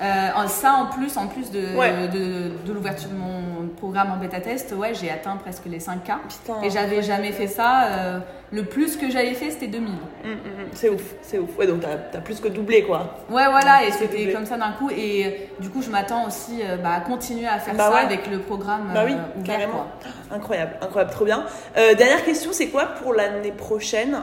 Euh, 0.01 0.48
ça, 0.48 0.74
en 0.74 0.86
plus, 0.86 1.18
en 1.18 1.27
plus 1.27 1.51
de, 1.51 1.75
Ouais. 1.77 2.08
de, 2.08 2.51
de 2.65 2.74
l'ouverture 2.74 3.10
de 3.10 3.15
mon 3.15 3.68
programme 3.77 4.12
en 4.12 4.18
bêta-test, 4.18 4.74
ouais, 4.77 4.94
j'ai 4.94 5.10
atteint 5.12 5.36
presque 5.36 5.65
les 5.65 5.79
5K. 5.79 6.20
Putain. 6.29 6.62
Et 6.63 6.70
j'avais 6.70 7.01
jamais 7.01 7.32
fait 7.34 7.48
ça. 7.48 7.84
euh, 7.91 8.20
le 8.51 8.63
plus 8.63 8.96
que 8.98 9.12
j'avais 9.12 9.34
fait, 9.36 9.51
c'était 9.51 9.68
2000. 9.68 9.89
Hum, 9.89 9.98
hum, 10.24 10.32
hum. 10.32 10.68
C'est 10.74 10.89
ouf, 10.89 11.03
c'est 11.22 11.38
ouf. 11.38 11.56
Ouais, 11.58 11.68
donc 11.68 11.82
t'as 11.82 12.20
plus 12.20 12.39
que 12.39 12.48
doublé 12.48 12.84
quoi. 12.84 13.18
Ouais, 13.29 13.46
voilà, 13.51 13.86
et 13.86 13.91
c'était 13.91 14.32
comme 14.34 14.46
ça 14.48 14.58
d'un 14.58 14.72
coup. 14.72 14.89
Et 14.89 15.25
euh, 15.25 15.29
du 15.62 15.70
coup, 15.70 15.82
je 15.84 15.89
m'attends 15.91 16.25
aussi 16.25 16.62
bah, 16.82 16.94
à 16.98 17.01
continuer 17.01 17.46
à 17.48 17.60
faire 17.60 17.75
Bah 17.75 17.89
ça 17.89 17.94
ouais. 17.96 18.00
avec 18.06 18.25
le 18.27 18.39
programme 18.39 18.89
Bah 18.94 19.03
oui, 19.06 19.12
ouvert. 19.13 19.44
carrément. 19.46 19.74
quoi. 19.74 20.36
Incroyable, 20.38 20.72
incroyable, 20.82 21.12
trop 21.12 21.25
bien. 21.25 21.44
Dernière 21.75 22.24
question, 22.25 22.51
c'est 22.53 22.68
quoi 22.70 22.86
pour 22.86 23.13
l'année 23.13 23.51
prochaine 23.51 24.18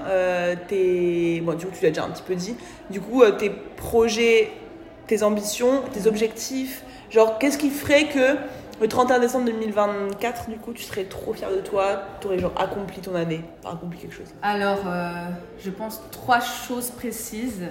tes... 0.68 1.40
Bon, 1.44 1.54
du 1.54 1.66
coup, 1.66 1.72
tu 1.76 1.82
l'as 1.84 1.90
déjà 1.90 2.04
un 2.04 2.10
petit 2.10 2.22
peu 2.22 2.34
dit. 2.34 2.56
Du 2.90 3.00
coup, 3.00 3.22
tes 3.38 3.50
projets, 3.50 4.50
tes 5.06 5.22
ambitions, 5.22 5.82
tes 5.92 6.06
objectifs. 6.06 6.82
Genre, 7.10 7.38
qu'est-ce 7.38 7.58
qui 7.58 7.70
ferait 7.70 8.08
que 8.08 8.36
le 8.80 8.88
31 8.88 9.20
décembre 9.20 9.46
2024, 9.46 10.48
du 10.50 10.56
coup, 10.56 10.72
tu 10.72 10.82
serais 10.82 11.04
trop 11.04 11.32
fier 11.32 11.48
de 11.50 11.60
toi 11.60 12.02
Tu 12.20 12.26
aurais 12.26 12.38
genre 12.38 12.52
accompli 12.58 13.00
ton 13.00 13.14
année, 13.14 13.40
accompli 13.64 13.98
quelque 13.98 14.14
chose? 14.14 14.26
Alors, 14.42 14.80
euh, 14.86 15.28
je 15.60 15.70
pense 15.70 16.02
trois 16.10 16.40
choses 16.40 16.90
précises. 16.90 17.62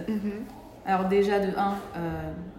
Alors 0.87 1.05
déjà 1.05 1.39
de 1.39 1.47
1, 1.49 1.51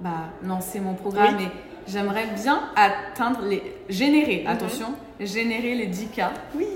bah, 0.01 0.11
lancer 0.45 0.81
mon 0.81 0.95
programme 0.95 1.37
Oui. 1.39 1.45
et 1.45 1.91
j'aimerais 1.91 2.27
bien 2.43 2.61
atteindre 2.75 3.43
les... 3.43 3.63
Générer, 3.89 4.43
Mhm. 4.45 4.51
attention, 4.53 4.87
générer 5.21 5.75
les 5.77 5.87
10K. 5.87 6.31
Oui. 6.57 6.67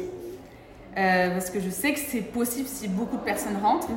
Euh, 0.97 1.31
parce 1.33 1.51
que 1.51 1.61
je 1.61 1.69
sais 1.71 1.93
que 1.93 1.99
c'est 2.01 2.21
possible 2.21 2.69
si 2.69 2.87
beaucoup 2.89 3.17
de 3.17 3.23
personnes 3.23 3.57
rentrent. 3.63 3.89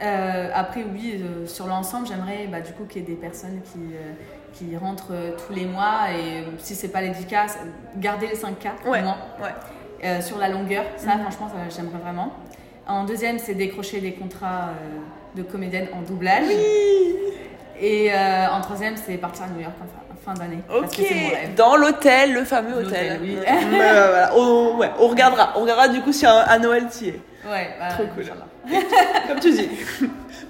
Euh, 0.00 0.50
après, 0.54 0.84
oui, 0.84 1.20
euh, 1.20 1.46
sur 1.46 1.66
l'ensemble, 1.66 2.06
j'aimerais 2.06 2.46
bah, 2.46 2.60
du 2.60 2.72
coup 2.72 2.84
qu'il 2.84 3.02
y 3.02 3.04
ait 3.04 3.08
des 3.08 3.16
personnes 3.16 3.60
qui, 3.72 3.80
euh, 3.94 4.12
qui 4.52 4.76
rentrent 4.76 5.12
tous 5.46 5.52
les 5.52 5.66
mois 5.66 6.10
et 6.16 6.44
si 6.58 6.74
c'est 6.76 6.88
pas 6.88 7.00
les 7.00 7.10
10K, 7.10 7.48
ça- 7.48 7.58
garder 7.96 8.28
les 8.28 8.36
5K 8.36 8.68
au 8.86 8.90
Ouais, 8.90 9.02
moins 9.02 9.16
ouais. 9.42 10.20
sur 10.22 10.38
la 10.38 10.48
longueur. 10.48 10.84
Ça, 10.96 11.16
Mhm. 11.16 11.22
franchement, 11.22 11.48
ça, 11.48 11.76
j'aimerais 11.76 11.98
vraiment. 11.98 12.32
En 12.86 13.04
deuxième, 13.04 13.38
c'est 13.38 13.54
décrocher 13.54 14.00
des 14.00 14.12
contrats 14.12 14.70
de 15.34 15.42
comédienne 15.42 15.88
en 15.92 16.02
doublage. 16.02 16.46
Et 17.80 18.10
en 18.12 18.60
troisième, 18.60 18.96
c'est 18.96 19.16
partir 19.18 19.44
à 19.44 19.48
New 19.48 19.60
York 19.60 19.74
en 19.82 19.86
fin, 20.34 20.34
d'année. 20.34 20.62
Parce 20.66 20.80
Ok, 20.80 20.96
que 20.96 21.02
c'est 21.02 21.14
mon 21.14 21.28
rêve. 21.28 21.54
dans 21.56 21.76
l'hôtel, 21.76 22.32
le 22.34 22.44
fameux 22.44 22.74
hôtel. 22.84 23.18
Oui. 23.22 23.38
Voilà. 23.70 24.32
on, 24.36 24.76
ouais, 24.78 24.90
on 24.98 25.08
regardera. 25.08 25.52
On 25.56 25.60
regardera 25.62 25.88
du 25.88 26.00
coup 26.00 26.12
si 26.12 26.26
à, 26.26 26.38
à 26.40 26.58
Noël 26.58 26.86
tu 26.96 27.06
es. 27.08 27.20
Ouais, 27.48 27.70
bah, 27.78 27.88
Trop 27.88 28.04
cool. 28.14 28.24
Comme 29.28 29.40
tu 29.40 29.50
dis. 29.52 29.68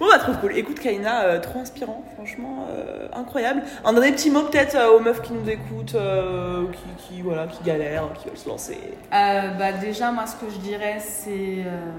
Bon, 0.00 0.06
bah, 0.10 0.18
trop 0.18 0.32
cool. 0.40 0.56
Écoute, 0.56 0.80
Kaina, 0.80 1.22
euh, 1.24 1.40
trop 1.40 1.60
inspirant, 1.60 2.04
franchement, 2.14 2.66
euh, 2.70 3.08
incroyable. 3.14 3.62
Un 3.84 3.92
dernier 3.92 4.12
petit 4.12 4.30
mot, 4.30 4.42
peut-être, 4.42 4.74
euh, 4.74 4.96
aux 4.96 5.00
meufs 5.00 5.22
qui 5.22 5.32
nous 5.32 5.48
écoutent, 5.48 5.94
euh, 5.94 6.66
qui, 6.72 7.14
qui, 7.16 7.22
voilà, 7.22 7.46
qui 7.46 7.62
galèrent, 7.62 8.12
qui 8.14 8.28
veulent 8.28 8.38
se 8.38 8.48
lancer. 8.48 8.78
Euh, 9.12 9.48
bah, 9.58 9.72
déjà, 9.72 10.10
moi, 10.10 10.24
ce 10.26 10.34
que 10.36 10.50
je 10.52 10.58
dirais, 10.58 10.98
c'est 11.00 11.64
euh, 11.66 11.90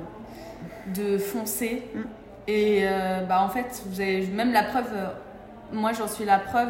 de 0.87 1.17
foncer. 1.17 1.83
Mm. 1.93 1.99
Et 2.47 2.79
euh, 2.83 3.21
bah, 3.27 3.41
en 3.43 3.49
fait, 3.49 3.81
vous 3.85 4.01
avez 4.01 4.25
même 4.27 4.51
la 4.51 4.63
preuve, 4.63 4.87
euh, 4.93 5.05
moi, 5.71 5.91
j'en 5.97 6.07
suis 6.07 6.25
la 6.25 6.39
preuve. 6.39 6.69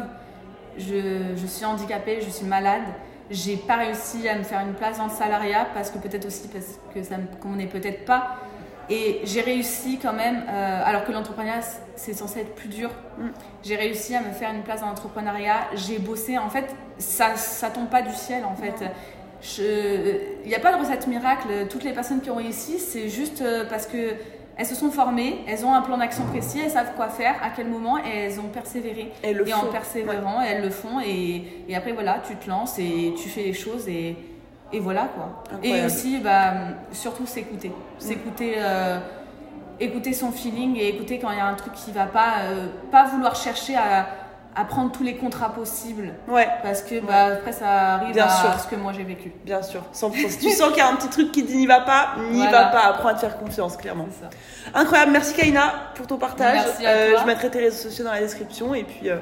Je, 0.80 1.36
je 1.36 1.46
suis 1.46 1.64
handicapée, 1.64 2.20
je 2.22 2.30
suis 2.30 2.46
malade. 2.46 2.82
J'ai 3.30 3.56
pas 3.56 3.76
réussi 3.76 4.28
à 4.28 4.36
me 4.36 4.42
faire 4.42 4.60
une 4.60 4.74
place 4.74 4.98
dans 4.98 5.04
le 5.04 5.10
salariat 5.10 5.66
parce 5.72 5.90
que 5.90 5.98
peut-être 5.98 6.26
aussi 6.26 6.48
parce 6.48 6.80
que 6.92 7.02
ça 7.02 7.16
me 7.18 7.26
convenait 7.40 7.66
peut-être 7.66 8.04
pas. 8.04 8.38
Et 8.88 9.20
j'ai 9.22 9.40
réussi 9.40 10.00
quand 10.02 10.12
même, 10.12 10.42
euh, 10.48 10.82
alors 10.84 11.04
que 11.04 11.12
l'entrepreneuriat 11.12 11.60
c'est 11.94 12.12
censé 12.12 12.40
être 12.40 12.54
plus 12.56 12.68
dur, 12.68 12.90
Mm. 13.18 13.28
j'ai 13.62 13.76
réussi 13.76 14.16
à 14.16 14.20
me 14.20 14.32
faire 14.32 14.50
une 14.52 14.62
place 14.62 14.80
dans 14.80 14.88
l'entrepreneuriat. 14.88 15.68
J'ai 15.74 15.98
bossé, 16.00 16.38
en 16.38 16.48
fait, 16.50 16.74
ça, 16.98 17.36
ça 17.36 17.70
tombe 17.70 17.88
pas 17.88 18.02
du 18.02 18.12
ciel 18.14 18.42
en 18.44 18.56
fait. 18.56 18.84
Il 19.58 20.48
n'y 20.48 20.54
a 20.54 20.60
pas 20.60 20.72
de 20.74 20.80
recette 20.80 21.06
miracle. 21.06 21.48
Toutes 21.68 21.84
les 21.84 21.92
personnes 21.92 22.20
qui 22.20 22.30
ont 22.30 22.36
réussi, 22.36 22.78
c'est 22.78 23.08
juste 23.08 23.42
euh, 23.42 23.64
parce 23.68 23.86
que 23.86 24.14
elles 24.60 24.66
se 24.66 24.74
sont 24.74 24.90
formées, 24.90 25.38
elles 25.48 25.64
ont 25.64 25.72
un 25.72 25.80
plan 25.80 25.96
d'action 25.96 26.22
précis, 26.24 26.60
elles 26.62 26.70
savent 26.70 26.92
quoi 26.94 27.08
faire, 27.08 27.36
à 27.42 27.48
quel 27.48 27.66
moment, 27.66 27.96
et 27.96 28.10
elles 28.26 28.38
ont 28.38 28.48
persévéré. 28.52 29.10
Et 29.24 29.32
le 29.32 29.48
et 29.48 29.54
en 29.54 29.64
persévérant, 29.64 30.42
elles 30.42 30.60
le 30.62 30.68
font, 30.68 31.00
et, 31.00 31.64
et 31.66 31.74
après 31.74 31.92
voilà, 31.92 32.20
tu 32.28 32.36
te 32.36 32.46
lances 32.46 32.78
et 32.78 33.14
tu 33.16 33.30
fais 33.30 33.42
les 33.42 33.54
choses, 33.54 33.88
et, 33.88 34.16
et 34.70 34.78
voilà 34.78 35.08
quoi. 35.14 35.42
Et 35.62 35.82
aussi, 35.82 36.18
bah, 36.18 36.52
surtout 36.92 37.24
s'écouter. 37.24 37.72
S'écouter. 37.98 38.56
euh, 38.58 38.98
écouter 39.80 40.12
son 40.12 40.30
feeling 40.30 40.76
et 40.76 40.88
écouter 40.88 41.18
quand 41.18 41.30
il 41.30 41.38
y 41.38 41.40
a 41.40 41.46
un 41.46 41.54
truc 41.54 41.72
qui 41.72 41.90
va 41.90 42.04
pas, 42.04 42.40
euh, 42.42 42.66
pas 42.90 43.04
vouloir 43.06 43.34
chercher 43.34 43.76
à, 43.76 44.06
à 44.56 44.64
prendre 44.64 44.90
tous 44.90 45.02
les 45.04 45.16
contrats 45.16 45.52
possibles 45.52 46.12
Ouais, 46.28 46.48
parce 46.62 46.82
que 46.82 47.00
bah, 47.00 47.26
après 47.34 47.52
ça 47.52 47.94
arrive 47.94 48.14
Bien 48.14 48.26
à 48.26 48.28
sûr. 48.28 48.60
ce 48.60 48.66
que 48.66 48.74
moi 48.76 48.92
j'ai 48.96 49.04
vécu. 49.04 49.32
bien 49.44 49.62
sûr, 49.62 49.82
100%. 49.94 50.28
si 50.28 50.38
tu 50.46 50.50
sens 50.50 50.68
qu'il 50.70 50.78
y 50.78 50.80
a 50.80 50.88
un 50.88 50.96
petit 50.96 51.08
truc 51.08 51.30
qui 51.32 51.42
dit 51.44 51.56
n'y 51.56 51.66
va 51.66 51.80
pas, 51.82 52.14
n'y 52.30 52.38
Voilà. 52.38 52.50
va 52.50 52.64
pas. 52.66 52.80
Apprends 52.80 53.08
à 53.08 53.14
te 53.14 53.20
faire 53.20 53.38
confiance, 53.38 53.76
clairement. 53.76 54.08
Ça. 54.20 54.28
Incroyable, 54.74 55.12
merci 55.12 55.34
Kaina 55.34 55.72
pour 55.94 56.06
ton 56.06 56.16
partage. 56.18 56.58
Euh, 56.58 56.62
Merci 56.66 56.86
à 56.86 57.10
toi. 57.10 57.20
je 57.22 57.26
mettrai 57.26 57.50
tes 57.50 57.58
réseaux 57.60 57.88
sociaux 57.88 58.04
dans 58.04 58.12
la 58.12 58.20
description 58.20 58.74
et 58.74 58.82
puis 58.84 59.08
euh, 59.08 59.16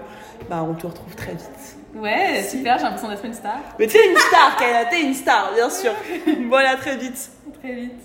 bah, 0.49 0.65
on 0.69 0.75
te 0.75 0.87
retrouve 0.87 1.15
très 1.15 1.33
vite. 1.33 1.77
Ouais, 1.95 2.43
super, 2.49 2.77
j'ai 2.79 2.85
l'impression 2.85 3.09
d'être 3.09 3.25
une 3.25 3.35
star. 3.35 3.57
Mais 3.79 3.87
t'es 3.87 3.99
une 4.11 4.17
star, 4.17 4.57
Kaina, 4.57 4.85
t'es 4.87 5.03
une 5.03 5.15
star, 5.15 5.51
bien 5.55 5.69
sûr. 5.71 5.93
bon, 6.49 6.57
allez, 6.57 6.69
à 6.69 6.77
très 6.77 6.97
vite. 6.97 7.31
Très 7.63 7.73
vite. 7.73 8.01